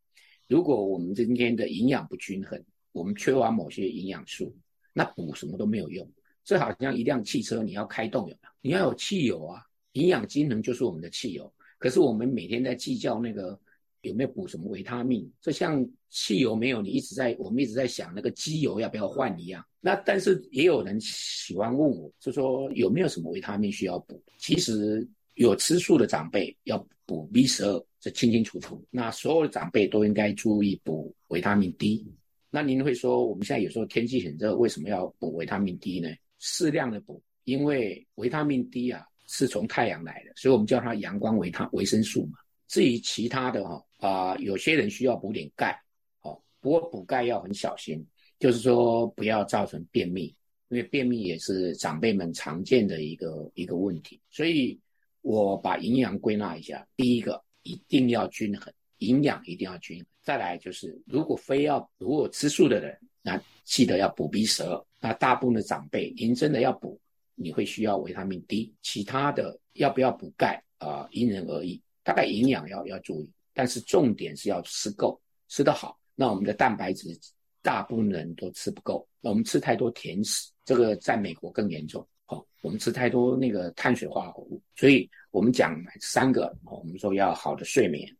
[0.46, 4.54] 如果我们今天的营养不均衡，我们缺乏某些营养素，
[4.92, 6.08] 那补什么都没有用。
[6.48, 8.48] 这好像一辆汽车，你要开动有没有？
[8.62, 11.52] 你要有汽油啊，营养机能就是我们的汽油。
[11.76, 13.60] 可是我们每天在计较那个
[14.00, 19.62] 有没有补什么维他命，就像汽油没有，你一直在我们一直在想那个机油要不要换一样。
[19.78, 24.18] 那但是也有人喜欢问我，就说有没有什么维他命需要补？
[24.38, 28.82] 其实有吃素的长辈要补 B 十二，这清清楚楚。
[28.88, 32.10] 那所有的长辈都应该注意补维他命 D。
[32.48, 36.08] 那您会说，我们现在有时候天气很热，为什么要补维他命 D 呢？
[36.38, 39.04] 适量的补，因为维他命 D 啊。
[39.30, 42.38] 是从太阳来的，所以我们叫它阳光维他维生素嘛。
[42.66, 45.78] 至于其他的哈啊，有些人需要补点钙，
[46.22, 48.02] 哦，不过补钙要很小心，
[48.38, 50.34] 就是说不要造成便秘，
[50.70, 54.18] 因为便秘也是长辈们常见的一个一个问题。
[54.30, 54.80] 所以
[55.20, 60.06] 我把营养归纳一下，第一个一定要均衡，营养一定要均衡。
[60.22, 64.86] 再来就是，如果非要如果吃素的人，那记得要补 B 十二。
[65.00, 67.00] 那大部分的长辈，您真的要补。
[67.40, 71.06] 你会需要维他命 D，其他的要不要补钙啊？
[71.12, 71.80] 因人而异。
[72.02, 76.00] 大概营养要要注意，但是重点是要吃够，吃得好。
[76.14, 77.16] 那我们的蛋白质
[77.60, 82.04] 大部分人都吃不够，那我们吃太多甜食，这个在美国更严重。
[82.24, 88.10] 好，我们吃太多那个碳水化合物，所以我们讲三个，我们说要好的睡眠，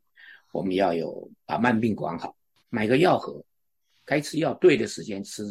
[0.53, 2.37] 我们要有把慢病管好，
[2.69, 3.43] 买个药盒，
[4.05, 5.43] 该吃药对的时间吃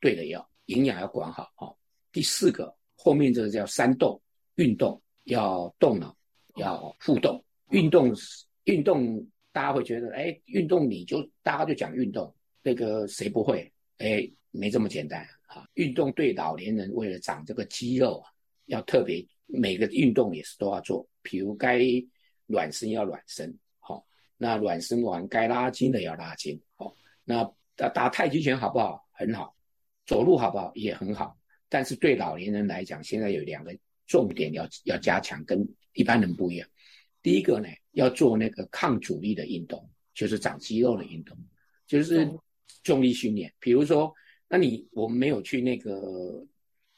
[0.00, 1.50] 对的药，营养要管好。
[1.56, 1.78] 好，
[2.12, 2.74] 第四个。
[2.98, 4.20] 后面这个叫三动，
[4.56, 6.16] 运动要动脑，
[6.56, 7.44] 要互动。
[7.70, 8.12] 运动
[8.64, 13.72] 运动，大家会觉得，哎，运动你就大家就讲运动，那个谁不会？
[13.98, 15.68] 哎，没这么简单啊。
[15.74, 18.30] 运动对老年人为了长这个肌肉啊，
[18.66, 21.80] 要特别每个运动也是都要做，比如该
[22.46, 24.04] 暖身要暖身，好，
[24.36, 29.04] 那暖身完该拉筋的要拉筋，好，那打打太极拳好不好？
[29.12, 29.55] 很好，
[30.06, 30.72] 走路好不好？
[30.74, 31.36] 也很好。
[31.68, 36.68] 但是对老年人来讲，现在有两个重点要要加强，跟一般人不一样。
[37.22, 41.36] 第一个呢，要做那个抗阻力的运动，就是长肌肉的运动，
[41.88, 42.26] 就是
[42.84, 43.52] 重力训练。
[43.58, 44.14] 比如说，
[44.48, 46.46] 那你我们没有去那个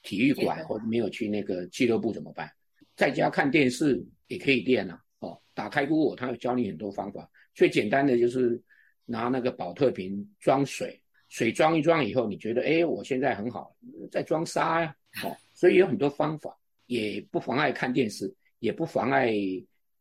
[0.02, 2.50] 体育馆，或者没有去那个俱乐部怎么办？
[2.94, 5.00] 在家看电视也可以练啊。
[5.20, 7.30] 哦，打开 Google，它会教你很多方法。
[7.54, 8.62] 最简单的就是
[9.06, 11.00] 拿那个保特瓶装水。
[11.28, 13.76] 水装一装以后，你觉得哎，我现在很好，
[14.10, 19.34] 再装沙呀，哦，所以有很多方法，也不妨碍看电视，也不妨碍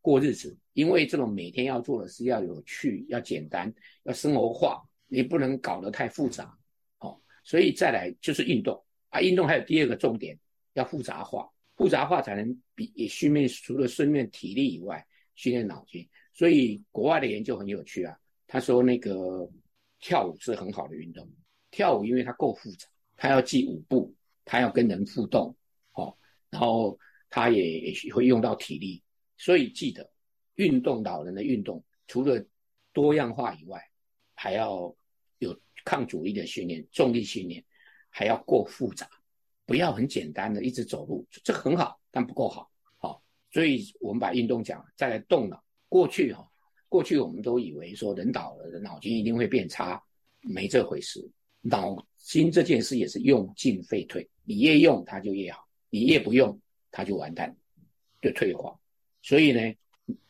[0.01, 6.57] 过日子，因为这种每天要做的事要有趣，要简单，要生活化，你不能搞得太复杂，
[6.99, 8.81] 哦，所以再来就是运动。
[9.09, 10.39] 啊，运动还有第二个重点，
[10.75, 19.49] 要复杂化，复杂化才能比训练除了训练体力以外，训练脑筋，所以国外的研究很有趣啊，他说那个。
[20.07, 21.29] 跳舞是很好的运动，
[21.69, 24.15] 跳舞因为它够复杂，它要记舞步，
[24.45, 25.53] 它要跟人互动，
[25.91, 26.17] 哦，
[26.49, 26.97] 然后
[27.29, 29.03] 它也也会用到体力，
[29.35, 30.09] 所以记得
[30.55, 32.41] 运动老人的运动除了
[32.93, 33.83] 多样化以外，
[34.33, 34.95] 还要
[35.39, 37.61] 有抗阻力的训练、重力训练，
[38.09, 39.09] 还要过复杂，
[39.65, 46.49] 不要很简单的一直走路，这很好，但不够好，好，所以我们把运动讲再来动脑，过去哈。
[46.89, 50.01] 过去我们都以为说人倒了，脑筋一定会变差，
[50.41, 51.27] 没这回事。
[51.61, 56.57] 脑筋这件事也是用进废退，你越用它就越好，你越不用
[56.91, 57.53] 它就完蛋，
[58.21, 58.73] 就退化。
[59.21, 59.75] 所以呢，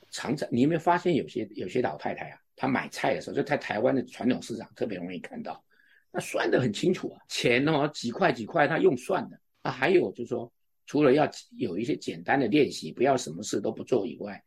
[0.10, 5.64] 常常你有没有发现有些有些老太太啊，她买菜的时候，就在台湾的传统市场特别容易看到，
[6.12, 9.70] 那算得很清楚啊，钱哦几块几块，她用算的啊。
[9.70, 10.52] 还有就是说，
[10.88, 14.44] 除了要有一些简单的练习，不要什么事都不做以外。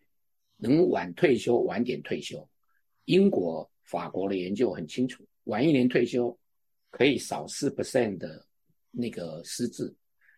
[0.61, 2.47] 能晚退休，晚点退休。
[3.07, 6.37] 英国、法国的研究很清楚，晚一年退休
[6.91, 8.47] 可以少四 percent 的
[8.91, 9.93] 那个失智。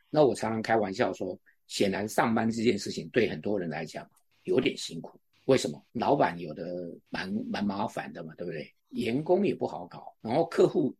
[0.09, 4.09] 那我常常开玩笑说，显然上班这件事情对很多人来讲
[4.45, 5.21] 有点辛苦。
[5.47, 5.85] 为什么？
[5.93, 6.65] 老板有的
[7.09, 8.73] 蛮蛮麻烦的嘛，对不对？
[8.91, 10.95] 员工也不好搞，然后客户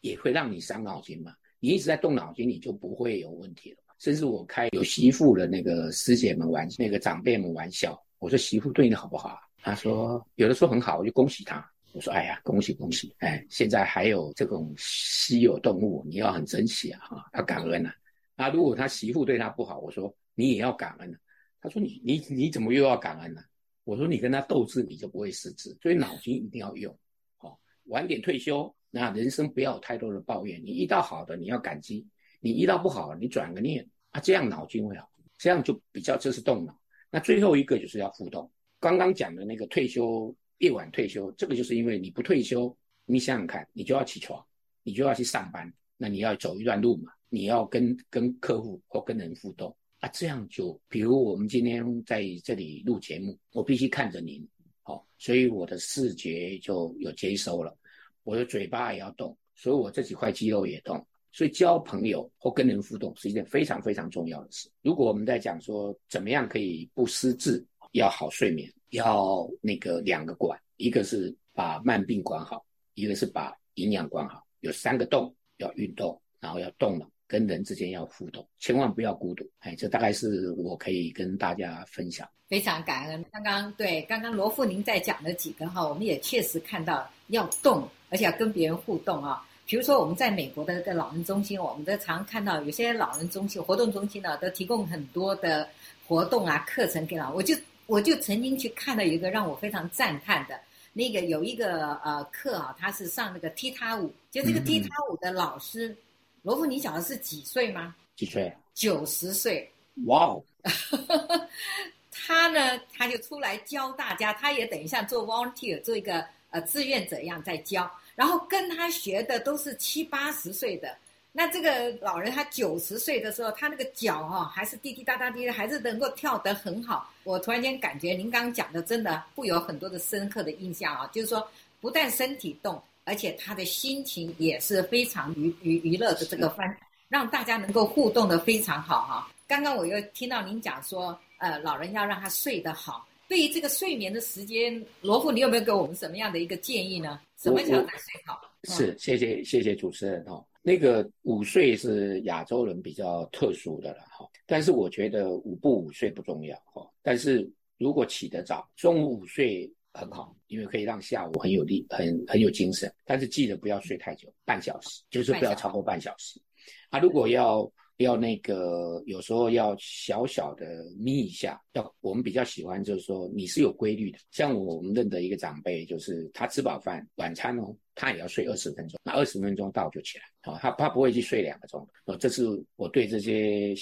[0.00, 1.34] 也会让你伤脑筋嘛。
[1.60, 3.78] 你一直在动脑筋，你就不会有问题了。
[3.98, 8.00] 甚至我开有媳妇的那个师姐们玩那个长辈们玩笑。
[8.18, 9.38] 我说媳妇对你好不好？
[9.60, 11.64] 他说有的时候很好，我就恭喜他。
[11.92, 13.14] 我说哎呀，恭喜恭喜！
[13.18, 17.90] 哎，现在还有这种稀有动物，你要很珍惜啊，哈，要感恩呐。
[18.36, 21.18] 那如果他媳妇对他不好，我说你也要感恩。
[21.60, 23.42] 他说你你你怎么又要感恩呢？
[23.84, 25.76] 我说你跟他斗智，你就不会失智。
[25.82, 26.96] 所以脑筋一定要用。
[27.38, 30.62] 好，晚点退休，那人生不要有太多的抱怨。
[30.62, 32.06] 你遇到好的，你要感激；
[32.40, 36.77] 你遇到不好，你转个念啊，这样脑筋会好，这样就比较就是动脑。
[37.10, 38.50] 那最后一个就是要互动。
[38.80, 44.44] 刚刚讲的那个退休夜晚退休，这个就是因为你不退休，你想想看，你就要起床，
[44.82, 54.46] 你就要去上班，那你要走一段路嘛，你要跟跟客户或跟人互动啊，这样就，比如我们今天在这里录节目，我必须看着您，
[54.82, 57.76] 好，所以我的视觉就有接收了，
[58.22, 61.04] 我的嘴巴也要动，所以我这几块肌肉也动。
[61.38, 64.68] 所以交朋友或跟人互动是一件非常非常重要的事。
[64.82, 74.44] 如果我们在讲说怎么样可以不失智，要好睡眠，要那个两个管，一个是把慢病管好，一个是把营养管好。
[74.62, 79.48] 有三个动，要运动，然后要动脑，跟人之间要互动，千万不要孤独。
[79.60, 82.28] 哎，这大概是我可以跟大家分享。
[82.48, 83.24] 非常感恩。
[83.30, 89.44] 刚刚对，刚刚罗富您在讲的几个哈，我们也确实看到要动，而且要跟别人互动啊。
[89.68, 95.68] 比如说，我们在美国的这个老人中心，我们都常看到有些老人中心、活动中心呢，都提供很多的
[96.06, 97.34] 活动啊、课程给老。
[97.34, 97.54] 我就
[97.84, 100.58] 我就曾经去看到一个让我非常赞叹的，
[100.94, 105.94] 那个有一个呃课啊，他是上那个踢踏舞，就这个踢踏舞的老师，
[106.40, 107.94] 罗富，你晓得是几岁吗？
[108.16, 108.50] 几岁？
[108.72, 109.70] 九十岁。
[110.06, 110.42] 哇哦！
[112.10, 117.90] 他呢，他就出来教大家，他也等于像做 volunteer，做一个呃志愿者一样在教。
[118.18, 120.96] 然后跟他学的都是七八十岁的，
[121.30, 127.08] 那这个老人他九十岁的时候，他那个脚哈、哦、还是滴滴答答滴，还是能够跳得很好。
[127.22, 131.48] 我突然间感觉您刚刚讲的真的会有很多的深刻的印象啊，就是说
[131.80, 136.66] 不但身体动，而且他的心情也是非常娱娱娱乐的这个方，
[137.08, 139.30] 让大家能够互动得非常好哈。
[139.46, 143.06] 刚刚我又听到您讲说，呃，老人要让他睡得好。
[143.28, 147.20] 对于这个睡眠的时间，罗父，你有没有给我们什么样的一个建议呢？
[147.36, 148.40] 什么叫睡好？
[148.64, 150.42] 是，谢谢谢谢主持人哈。
[150.62, 162.92] 那个午睡是亚洲人比较特殊的了哈，但是我觉得午不午睡不重要哈，但是如果起得早，中午午睡很好，因为可以让下午很有力、很很有精神。
[163.04, 166.40] 但是记得不要睡太久，半小时，就是不要超过半小时。
[166.88, 167.70] 啊，如果要。
[167.98, 171.60] 要那个，有时候要小小的眯一下。
[171.72, 174.18] 要我们比较喜欢，就是说你是有规律的。
[174.30, 180.24] 像我们认得一个长辈，就是他吃饱饭晚餐哦，他也要睡二十分钟，那二十分钟到就起来。
[180.42, 181.86] 好，他他不会去睡两个钟。
[182.04, 182.46] 哦，这是
[182.76, 183.74] 我对这些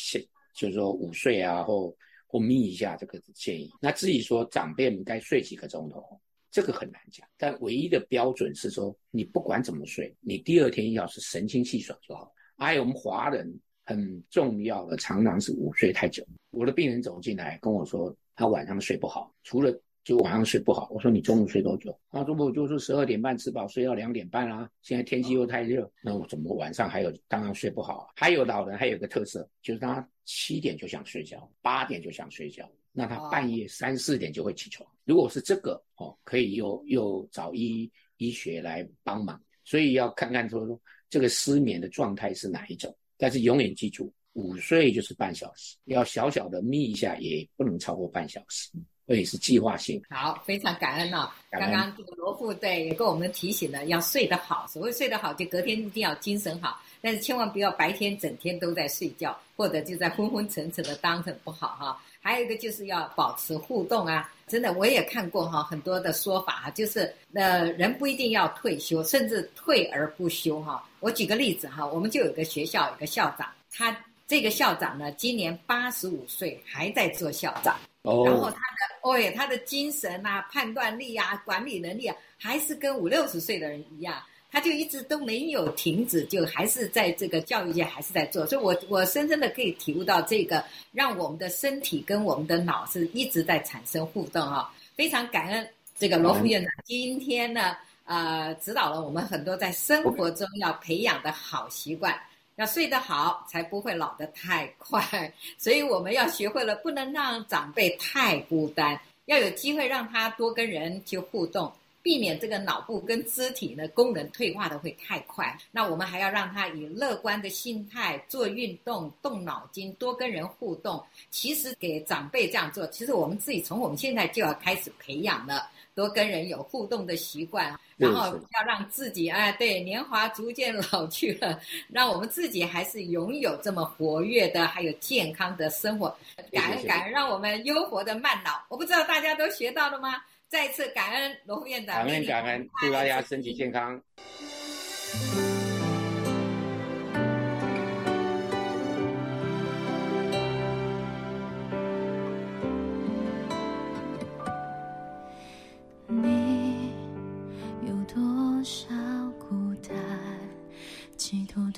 [0.55, 1.95] 就是说午睡啊，或
[2.27, 3.71] 或眯一下这个建议。
[3.83, 6.03] 那至于说长辈们该睡几个钟头，
[6.51, 7.29] 这个很难讲。
[7.37, 12.33] 但唯一的标准是说，你不管怎么睡，你第二天要是神清气爽就好。
[12.57, 13.61] 还有我们华人。
[13.87, 16.27] 很重要的，常常是午睡太久。
[16.51, 19.73] 我的病人走进来跟我说，他晚上睡不好，除了
[20.03, 20.89] 就晚上睡不好。
[20.91, 21.97] 我说你中午睡多久？
[22.11, 24.69] 他说我就是十二点半吃饱，睡到两点半啊。
[24.83, 28.07] 现在天气又太热，那我怎么晚上还有当然睡不好啊？
[28.17, 34.89] 还有老人还有个特色，就是他七点就想睡觉，八点就想睡觉，那他半夜三四点就会起床。
[35.05, 42.93] 如果是这个哦，可以又又找医医学来帮忙，所以要看看说说这个失眠的状态是哪一种。
[43.17, 48.71] 但是永远记住，午睡就是半小时，要小小的眯一下，也不能超过半小时，
[49.07, 50.03] 所以是计划性。
[50.11, 51.31] 好，非常感恩哦。
[51.51, 51.71] 感恩。
[51.71, 54.67] 刚刚这个罗副对也跟我们提醒了，要睡得好。
[54.69, 62.03] 所谓睡得好，就隔天一定要精神好，但是千万不要白天整天都在睡觉，或者就在昏昏沉沉的，当成不好哈。
[62.21, 70.85] 还有一个就是要保持互动啊，真的我也看过哈，很多的说法哈，就是呃人不一定要退休，甚至退而不休哈。
[70.99, 73.97] 我举个例子哈，我们就有个学校有个校长，他
[74.27, 84.23] 这个校长呢今年八十五岁还在做校长，哦，然后他的哦，他的精神啊、判断力啊、管理能力啊，还是跟五六十岁的人一样。
[84.49, 94.73] 他就一直都没有停止，就还是在这个教育界还是在做，所以我我深深的可以体悟到这个，让我们的身体跟我们的脑是一直在产生互动啊。
[94.95, 102.19] 非常感恩这个罗副院长今天呢，呃，指导了我们很多在生活中要培养的好习惯，
[102.57, 111.73] 要睡得好才不会老得太快，所以我们要学会了不能让长辈太孤单，要有机会让他多跟人去互动。
[112.03, 121.05] 避免这个脑部跟肢体呢功能退化的会太快，那我们还要让他以乐观的心态做运动，动脑筋，多跟人互动。
[121.31, 136.15] 其实给长辈这样做，其实我们自己从我们现在就要开始培养了，多跟人有互动的习惯，然后要让自己啊，对，年华逐渐老去了，让我们自己还是拥有这么活跃的，还有健康的生活。
[136.53, 138.63] 感恩感恩，让我们悠活的慢老。
[138.69, 140.23] 我不知道大家都学到了吗？
[140.49, 143.99] 再次感恩罗副院长，感恩感恩，祝大家身体健康。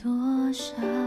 [0.02, 0.97] 多少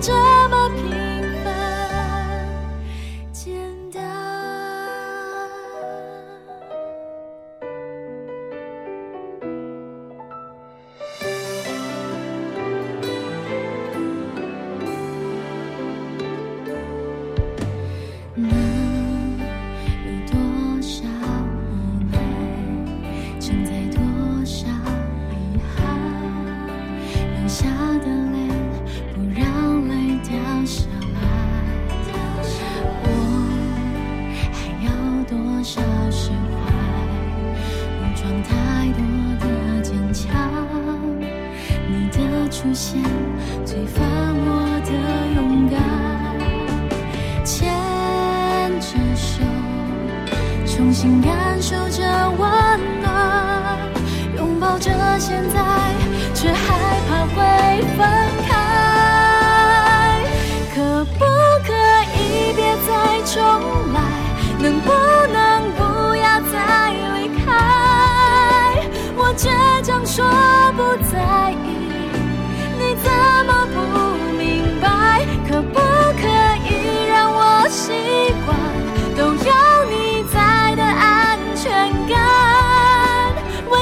[0.00, 0.37] 这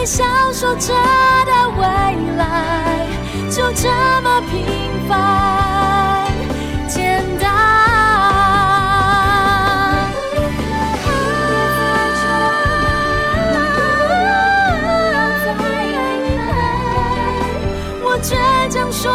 [0.06, 1.84] 享受着的未
[2.36, 3.08] 来
[3.50, 3.88] 就这
[4.22, 4.64] 么平
[5.08, 6.30] 凡
[6.86, 7.50] 简单。
[18.04, 18.36] 我倔
[18.72, 19.10] 强说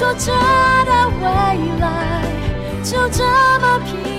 [0.00, 2.22] 说着的未来
[2.82, 3.22] 就这
[3.60, 4.09] 么平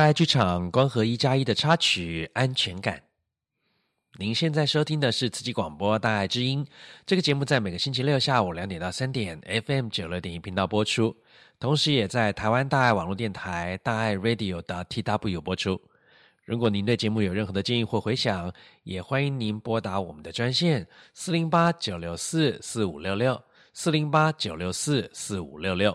[0.00, 2.96] 大爱剧场光和一加一的插曲《安全感》。
[4.18, 6.64] 您现在收听的是慈济广播《大爱之音》
[7.04, 11.14] 这个节目，在每个星期六下午两点到三点，FM 九六点一频道播出，
[11.58, 15.78] 同时也在台湾大爱网络电台大爱 Radio 的 TW 播出。
[16.46, 18.50] 如果您对节目有任何的建议或回响，
[18.84, 23.38] 也欢迎您拨打我们的专线四零八九六四四五六六
[23.74, 25.94] 四零八九六四四五六六。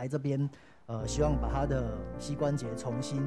[0.00, 0.48] 来这边，
[0.86, 3.22] 呃，希望把他的膝关节重新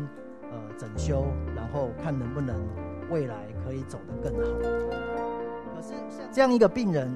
[0.52, 2.68] 呃整修，然后看能不能
[3.12, 4.50] 未来可以走得更好。
[5.76, 7.16] 可是像这样一个病人，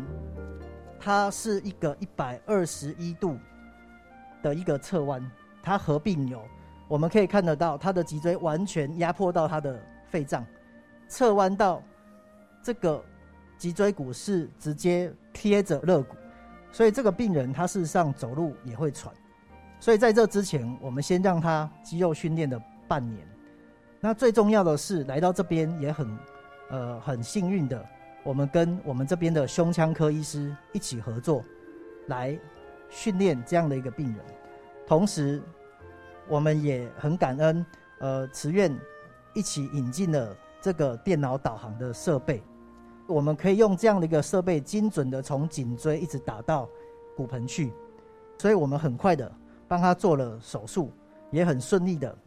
[0.99, 3.35] 他是一个一百二十一度
[4.43, 5.27] 的一个侧弯，
[5.63, 6.39] 他合并有，
[6.87, 10.45] 我们可以看得到他的脊椎完全压迫到他的肺脏，
[11.07, 11.81] 侧弯到
[12.61, 13.03] 这个
[13.57, 16.15] 脊椎骨是直接贴着肋骨，
[16.71, 19.11] 所以这个病人他事实上走路也会喘。
[19.79, 23.27] 所以在这之前，我们先让他肌肉训练了半年。
[23.99, 26.17] 那最重要的是，来到这边也很，
[26.69, 27.83] 呃，很幸运的，
[28.23, 31.43] 我们跟我们这边的胸腔科医师一起合作，
[32.07, 32.37] 来
[32.89, 34.17] 训练这样的一个病人。
[34.85, 35.41] 同时，
[36.27, 37.65] 我们也很感恩，
[37.99, 38.75] 呃，慈院
[39.33, 42.43] 一起引进了这个电脑导航的设备，
[43.07, 46.67] 我们可以用这样的一个设备，精准的从颈椎一直打到
[47.15, 47.71] 骨盆去，
[48.37, 49.31] 所以我们很快的。
[49.67, 50.91] 帮他做了手术，
[51.31, 52.17] 也很顺利的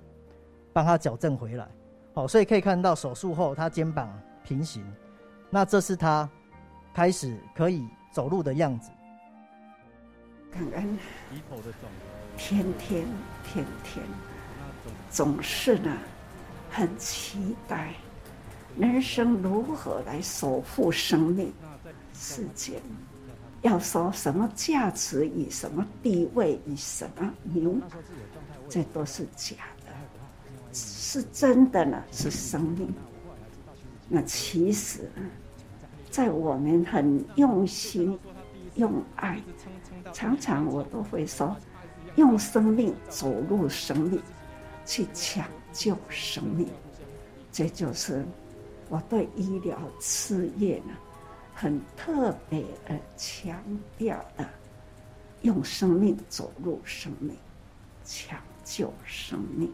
[0.72, 1.66] 帮他矫正回来。
[2.12, 4.12] 好，所以可以看到手术后他肩膀
[4.45, 4.84] 平行，
[5.49, 6.28] 那这是他
[6.93, 8.91] 开始可以走路的样子。
[10.51, 10.99] 感恩，
[12.36, 13.07] 天天
[13.45, 14.05] 天天，
[15.09, 15.97] 总是呢
[16.70, 17.95] 很期待
[18.76, 21.53] 人生如何来守护生命
[22.12, 22.82] 世间。
[23.62, 27.80] 要说什么价值与什么地位与什么名，
[28.68, 29.92] 这都是假的，
[30.72, 32.92] 是真的呢，是生命。
[34.08, 35.11] 那其实，
[36.11, 38.18] 在我们很用心、
[38.76, 39.40] 用爱，
[40.12, 41.54] 常常我都会说，
[42.16, 44.20] 用生命走入生命，
[44.86, 46.66] 去抢救生命。
[47.52, 48.24] 这就是
[48.88, 50.94] 我对医疗事业呢。
[51.61, 53.54] 很特别的强
[53.98, 54.48] 调的，
[55.42, 57.36] 用生命走入生命，
[58.02, 59.70] 抢救生命。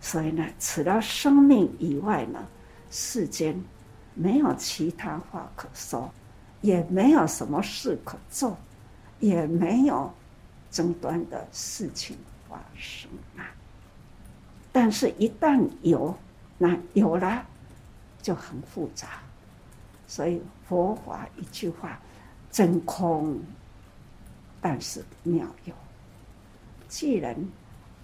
[0.00, 2.42] 所以呢，除了生命以外呢，
[2.90, 3.54] 世间
[4.14, 6.10] 没有其他话可说，
[6.62, 8.56] 也没有什么事可做，
[9.20, 10.10] 也没有
[10.70, 12.16] 争端的事情
[12.48, 13.44] 发生啊。
[14.72, 16.16] 但是，一旦有，
[16.56, 17.44] 那有了
[18.22, 19.20] 就很复杂。
[20.08, 20.42] 所以
[20.72, 22.00] 佛法一句话：
[22.50, 23.38] 真空，
[24.58, 25.74] 但是妙有。
[26.88, 27.36] 既然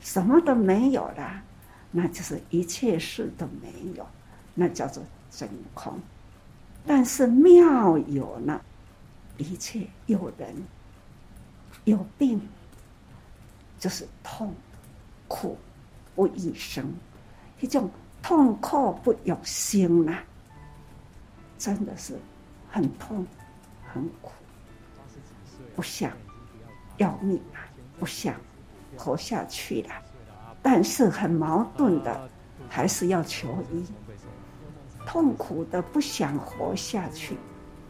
[0.00, 1.42] 什么都没有了，
[1.90, 4.06] 那就是一切事都没有，
[4.54, 5.98] 那叫做真空。
[6.86, 8.60] 但是妙有呢，
[9.38, 10.54] 一切有人
[11.84, 12.38] 有病，
[13.78, 14.52] 就是痛
[15.26, 15.56] 苦
[16.14, 16.84] 不一生，
[17.62, 17.90] 一种
[18.22, 20.18] 痛苦不欲心呐。
[21.56, 22.14] 真的是
[22.70, 23.26] 很痛，
[23.92, 24.30] 很苦，
[25.74, 26.12] 不想
[26.98, 27.64] 要命啊，
[27.98, 28.34] 不想
[28.96, 29.90] 活下去了，
[30.62, 32.28] 但是很矛盾的，
[32.68, 33.84] 还是要求医。
[35.06, 37.36] 痛苦的不想活下去，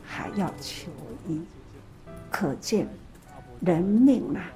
[0.05, 0.91] 还要求
[1.26, 1.43] 医，
[2.31, 2.87] 可见
[3.61, 4.51] 人命啊，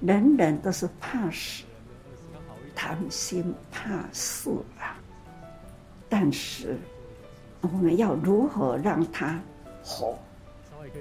[0.00, 1.64] 人人都是怕死，
[2.74, 4.96] 贪心怕死啊，
[6.08, 6.76] 但是。
[7.60, 9.36] 我们要如何让他
[9.88, 10.18] 活，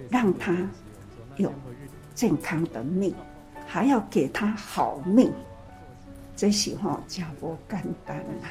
[0.10, 0.56] 让他
[1.36, 1.52] 有
[2.16, 3.14] 健康的命，
[3.66, 5.30] 还要给他好命，
[6.38, 8.48] 这些话讲不简单啊。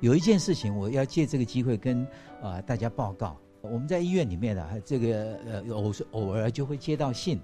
[0.00, 2.02] 有一件事情，我要借这个机会跟
[2.40, 3.36] 啊、呃、大家报告。
[3.60, 7.38] 我们在医院里面呢，这个呃偶偶尔就会接到信，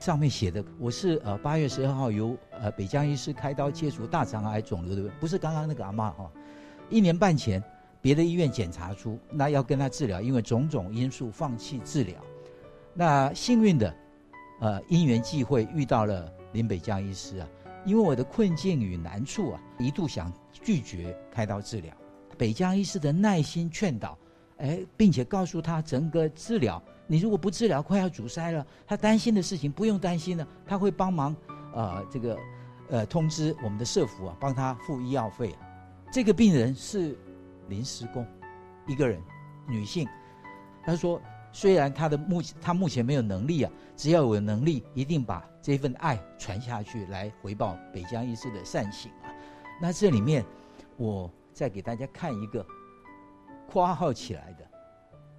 [0.00, 6.28] 上面写的我是呃八月十二号由呃北江医师开刀切除大肠癌肿瘤的，不是刚刚那个阿妈哈，
[6.90, 7.62] 一年半前。
[8.06, 12.14] 别的医院检查出，那要跟他治疗，因为种种因素放弃治疗。
[12.94, 13.92] 那幸运的，
[14.60, 17.48] 呃，因缘际会遇到了林北江医师啊。
[17.84, 21.92] 因为我的困境与难处啊，一度想拒绝开刀治疗。
[22.38, 24.16] 北江医师的耐心劝导，
[24.58, 28.64] 哎，并且告诉他整个治疗，你如果不治疗，快要阻塞了。
[28.86, 31.34] 他担心的事情不用担心了，他会帮忙，
[31.74, 32.38] 呃，这个，
[32.88, 35.52] 呃，通知我们的社福啊，帮他付医药费。
[36.12, 37.18] 这个病人是。
[37.68, 38.26] 临时工，
[38.86, 39.20] 一个人，
[39.66, 40.08] 女性。
[40.82, 41.20] 她说
[41.52, 49.32] ：“虽然她的目她目前没有能力啊，只要有能力，一定把这份爱传下去，来回报北江医师的善行啊。”
[49.80, 50.44] 那这里面，
[50.96, 52.64] 我再给大家看一个
[53.68, 54.64] 括号起来的，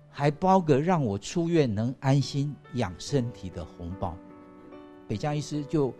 [0.09, 4.15] 还包个让我出院能安心养身体的红包。
[5.07, 5.93] 北江医师就。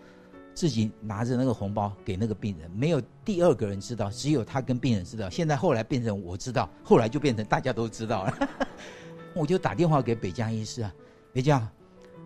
[0.57, 5.29] 自己拿着那个红包给那个病人，没有第二个人知道，只有他跟病人知道。
[5.29, 8.49] 现在后来变成我知道，后来就变成大家都知道了。
[9.35, 10.91] 我就打电话给北江医师啊，
[11.31, 11.69] 北江，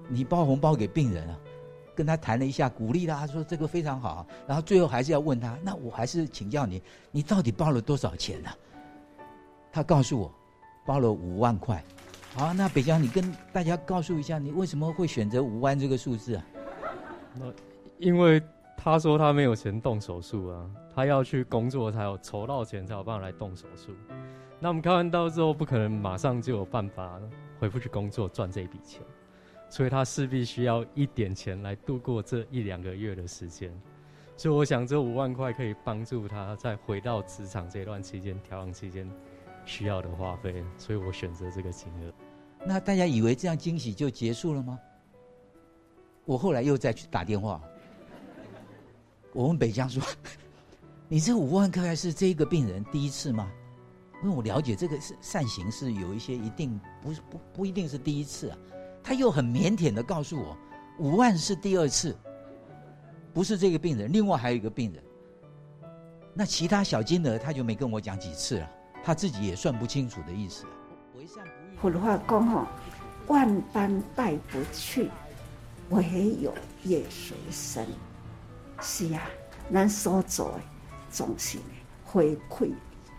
[0.07, 1.37] 你包红包给病人啊，
[1.93, 4.25] 跟他谈了一下，鼓励他说这个非常好。
[4.47, 8.49] 然后最后还是要问他，那我还是请教你，你到底包了多少钱呢？
[9.73, 10.33] 他告诉我，
[10.85, 11.83] 包了五万块。
[12.33, 16.45] 好，那北江，你跟大家告诉一下，你为什么会选择五万这个数字啊？
[17.35, 17.45] 那
[18.01, 18.41] 因为
[18.75, 23.91] 他说他没有钱动手术啊，他要去工作才有筹到钱才有办法来动手术。
[24.59, 27.21] 那我们开完刀之后，不可能马上就有办法
[27.59, 29.03] 回复去工作赚这一笔钱，
[29.69, 33.71] 所以他势必需要一点钱来度过这一两个月的时间。
[34.35, 39.07] 所以我想这五万块可以帮助他在回到职场这段期间调养期间
[39.63, 42.11] 需要的花费，所以我选择这个金额。
[42.65, 44.79] 那大家以为这样惊喜就结束了吗？
[46.25, 47.61] 我后来又再去打电话。
[49.33, 50.03] 我问北江说
[51.07, 53.49] ：“你这五万块是这个病人第一次吗？
[54.23, 58.57] 因为我了解这个是善行是有一些一定不是不不一定是第一次啊。”
[59.03, 60.55] 他又很腼腆的告诉我
[60.99, 62.15] ：“五万是第二次，
[63.33, 65.03] 不是这个病人，另外还有一个病人。
[66.33, 68.69] 那其他小金额他就没跟我讲几次了，
[69.03, 70.65] 他自己也算不清楚的意思。”
[71.81, 72.67] 佛话讲吼，
[73.27, 75.09] 万般带不去，
[75.89, 76.53] 唯有
[76.83, 77.87] 业随身。
[78.81, 79.21] 是啊，
[79.71, 80.61] 咱所做的
[81.09, 81.59] 总是
[82.03, 82.71] 回馈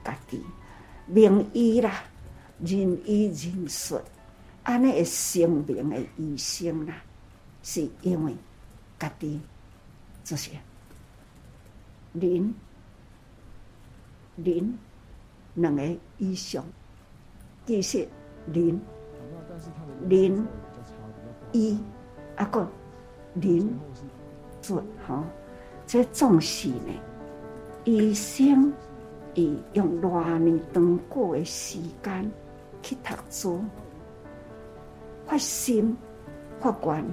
[0.05, 0.45] 家己，
[1.07, 2.03] 名医啦，
[2.59, 4.01] 仁医仁术，
[4.65, 6.97] 安尼会生命的医生啦，
[7.63, 8.35] 是因为
[8.99, 9.41] 家己
[10.25, 10.51] 这些
[12.13, 12.53] 仁
[14.37, 14.79] 仁
[15.55, 16.65] 两个医生，
[17.67, 18.09] 其实
[18.53, 18.81] 仁
[20.09, 20.47] 仁
[21.53, 21.79] 医
[22.37, 22.69] 啊个
[23.35, 23.79] 仁
[24.61, 25.25] 术哈。
[25.93, 26.91] 这总是呢，
[27.85, 28.73] 医生
[29.35, 32.33] 以用偌年长久的时间
[32.81, 33.63] 去读书，
[35.27, 35.95] 发心
[36.59, 37.05] 发愿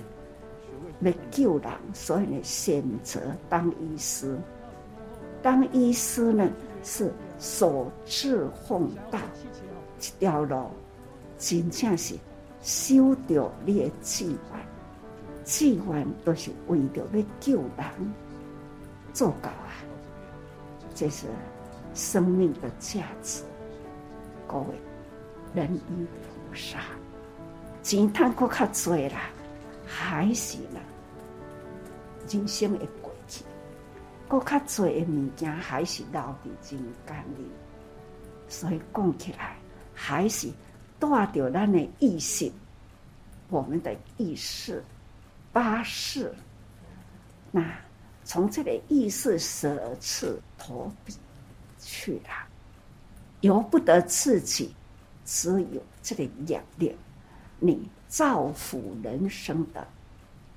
[1.01, 3.19] 要救人，所以呢选择
[3.49, 4.39] 当医师。
[5.41, 6.49] 当医师呢
[6.81, 9.19] 是守志奉道，
[9.99, 10.67] 这条路
[11.37, 12.15] 真正是
[12.61, 14.65] 守着你的志愿，
[15.43, 18.13] 志愿都是为着要救人
[19.19, 19.75] 做到啊！
[20.95, 21.27] 这是
[21.93, 23.43] 生命的价值。
[24.47, 24.67] 各位，
[25.53, 26.79] 人与菩萨，
[27.83, 29.29] 钱赚阁较多啦，
[29.85, 30.79] 还是呢？
[32.29, 33.43] 人生的轨迹，
[34.29, 37.51] 过较多的物件，还是留伫人间里。
[38.47, 39.57] 所以讲起来，
[39.93, 40.49] 还是
[40.97, 42.49] 带着咱的意识，
[43.49, 44.81] 我们的意识，
[45.51, 46.33] 八识。
[47.51, 47.61] 那
[48.29, 51.15] 从这个意识舍次投笔
[51.79, 52.47] 去了，
[53.41, 54.71] 由不得自己，
[55.25, 56.95] 只有这个两念，
[57.57, 59.87] 你造福人生的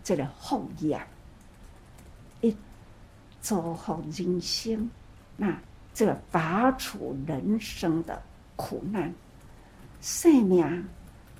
[0.04, 1.00] 这个弘扬。
[2.42, 2.54] 一
[3.40, 4.90] 走好人生，
[5.38, 5.58] 那
[5.94, 8.22] 这个拔除人生的
[8.54, 9.10] 苦难，
[10.02, 10.86] 生命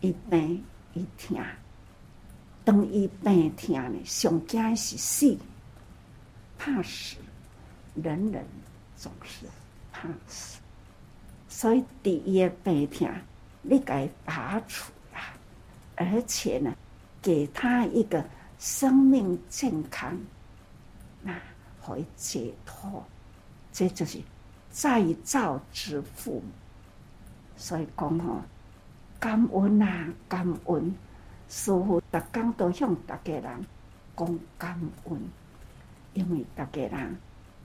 [0.01, 0.64] 一病
[0.95, 1.39] 一痛，
[2.64, 5.37] 当一病痛呢，上惊是死，
[6.65, 7.17] 怕死，
[7.97, 8.47] 人人
[8.97, 9.47] 总是
[9.91, 10.61] 怕死，
[11.49, 13.11] 所以第一个病痛，
[13.63, 15.19] 你该拔除了，
[15.97, 16.73] 而且呢，
[17.21, 18.25] 给他一个
[18.61, 20.17] 生命健康。
[21.21, 21.37] 那
[21.85, 23.05] 可以解脱，
[23.73, 24.21] 这就是
[24.71, 26.41] 再造之父。
[27.57, 28.41] 所以讲哦，
[29.19, 30.95] 感恩啊，感恩！
[31.49, 33.67] 师傅逐工都向大家人
[34.17, 35.21] 讲感恩，
[36.15, 37.17] 因为大家人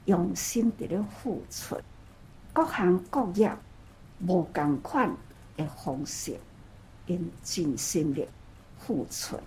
[0.06, 1.78] 用心伫咧付出，
[2.54, 3.52] 各行各业
[4.26, 5.16] 无共款
[5.56, 6.38] 的方式，
[7.06, 8.28] 因尽心力
[8.80, 9.40] 付出。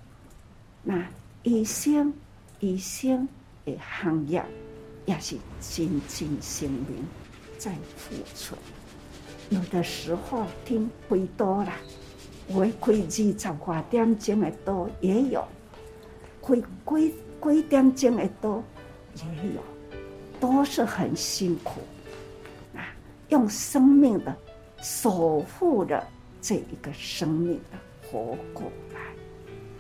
[0.82, 1.06] 那
[1.42, 2.12] 医生
[2.60, 3.28] 医生。
[3.62, 4.42] 的行业
[5.04, 7.04] 也是尽尽心灵
[7.58, 8.56] 在付出，
[9.50, 11.70] 有的时候听开多了，
[12.48, 15.46] 会开二十多点钟的多也有，
[16.40, 18.64] 开几几点钟的多
[19.16, 19.62] 也有，
[20.38, 21.80] 都是很辛苦
[22.74, 22.94] 啊！
[23.28, 24.36] 用生命的
[24.82, 26.06] 守护着
[26.40, 29.00] 这一个生命的活过来，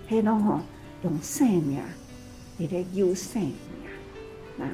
[0.08, 0.60] 黑龙吼
[1.02, 1.80] 用生命
[2.56, 3.42] 你的优胜。
[4.58, 4.68] 啊，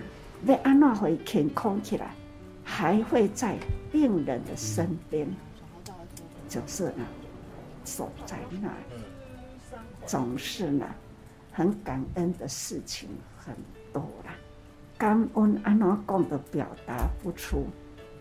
[0.47, 2.13] 要安怎会健康起来，
[2.65, 3.57] 还会在
[3.93, 5.29] 病人的身边，
[6.49, 7.07] 就是呢，
[7.85, 9.03] 守在那里，
[10.07, 10.87] 总是呢，
[11.53, 13.55] 很感恩的事情很
[13.93, 14.35] 多啦。
[14.99, 17.67] 感恩安怎讲都表达不出，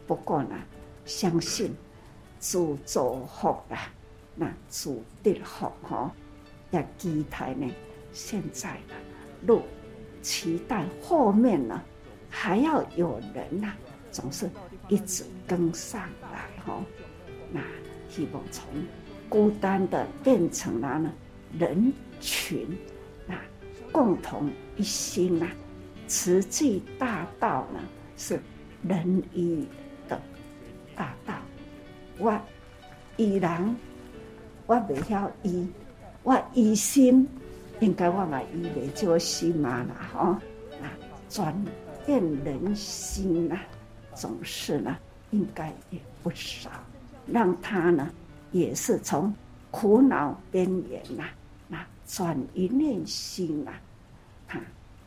[0.06, 0.56] 不过呢，
[1.06, 1.74] 相信
[2.40, 3.90] 主祝福啦，
[4.36, 6.12] 那主的福哈，
[6.72, 7.72] 也期待呢，
[8.12, 8.96] 现在的
[9.48, 9.62] 路。
[10.22, 11.82] 期待后面呢，
[12.30, 13.78] 还要有人呐、啊，
[14.12, 14.50] 总是
[14.90, 16.02] 一直跟上
[16.32, 16.84] 来哈。
[17.52, 17.62] 那
[18.10, 18.66] 希望从
[19.30, 21.12] 孤单的变成了呢
[21.58, 22.68] 人群，
[23.28, 23.40] 那
[23.92, 25.48] 共同一心呐，
[26.08, 27.80] 慈济大道呢
[28.18, 28.40] 是
[28.88, 29.68] 仁义
[30.08, 30.20] 的
[30.96, 31.34] 大道。
[32.18, 32.40] 我
[33.18, 33.76] 义人，
[34.68, 35.68] 我未晓医，
[36.24, 37.28] 我义心。
[37.82, 40.20] 应该我嘛以为就心嘛啦，吼，
[40.82, 40.88] 啊，
[41.30, 41.54] 转
[42.06, 43.60] 变人心呐，
[44.14, 44.96] 总是呢，
[45.32, 46.70] 应该也不少，
[47.28, 48.10] 让他呢，
[48.54, 49.34] 也是从
[49.72, 51.26] 苦恼边缘呐，
[51.68, 53.74] 那转一念心啊，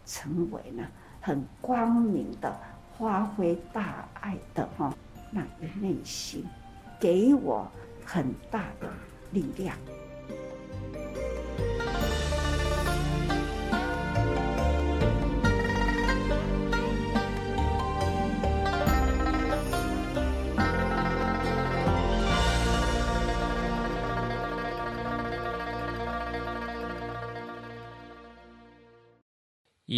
[0.08, 0.82] 成为呢
[1.20, 2.58] 很光明的，
[2.98, 4.92] 发挥大爱的哈，
[5.30, 6.44] 那个内心，
[6.98, 7.70] 给我
[8.04, 8.90] 很大的
[9.30, 9.76] 力量。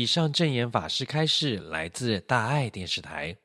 [0.00, 3.36] 以上证言法师开示来自大爱电视台。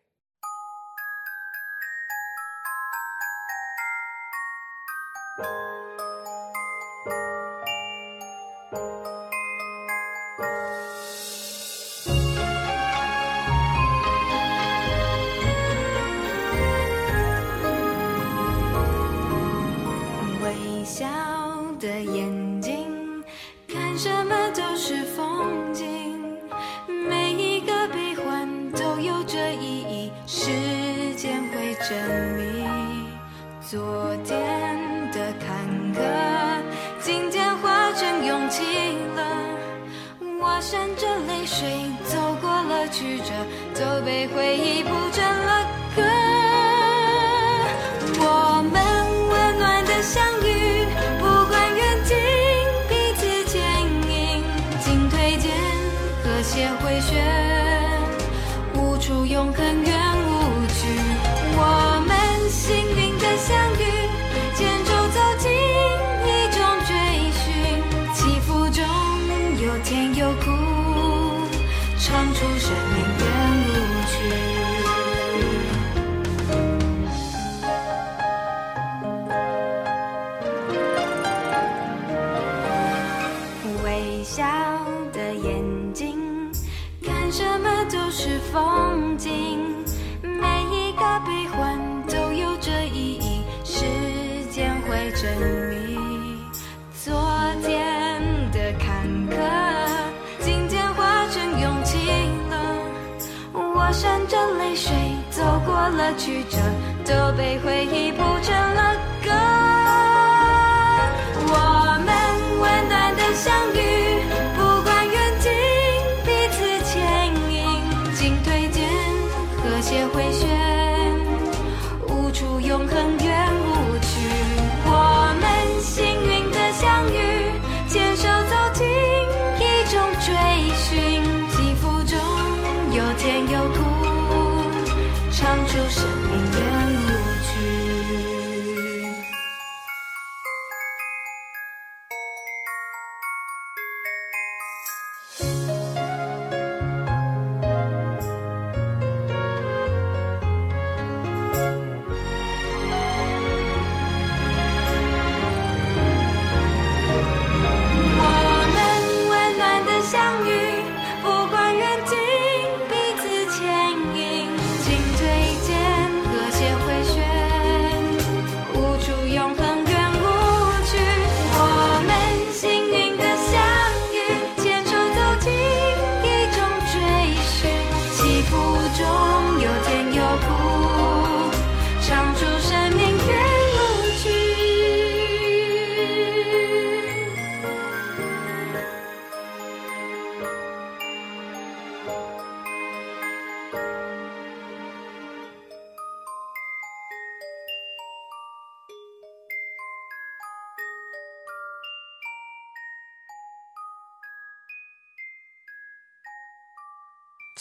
[106.05, 106.57] 了曲折，
[107.03, 108.94] 都被回忆铺成了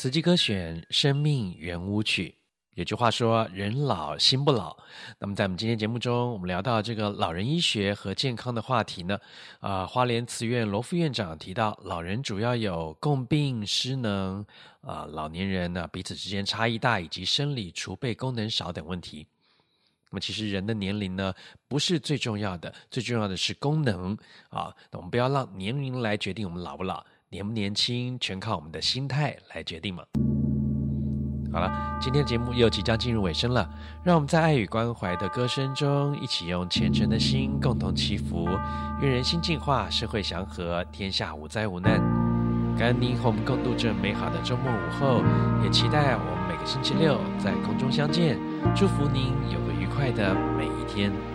[0.05, 2.28] 慈济歌选《生命圆舞曲》，
[2.74, 4.76] 有句话说“人老心不老”。
[5.18, 9.18] 那么，在我们今天节目中，我们聊到这个老人医学和健康的话题呢，
[9.61, 14.44] 啊、花莲慈院罗副院长提到，老人主要有共病失能，
[14.82, 19.26] 啊、老年人呢彼此之间差异大，以及生理储备功能少等问题。
[20.11, 21.32] 那么，其实人的年龄呢
[21.66, 24.14] 不是最重要的，最重要的是功能
[24.50, 24.70] 啊。
[24.92, 27.02] 我们不要让年龄来决定我们老不老。
[27.31, 30.05] 年不年轻，全靠我们的心态来决定嘛。
[31.53, 33.68] 好了，今天的节目又即将进入尾声了，
[34.03, 38.49] 让我们在爱与关怀的歌声中，一起用虔诚的心共同祈福，
[39.01, 42.01] 愿人心净化，社会祥和，天下无灾无难。
[42.77, 45.22] 感恩您和我们共度这美好的周末午后，
[45.62, 48.37] 也期待我们每个星期六在空中相见。
[48.75, 51.34] 祝福您有个愉快的每一天。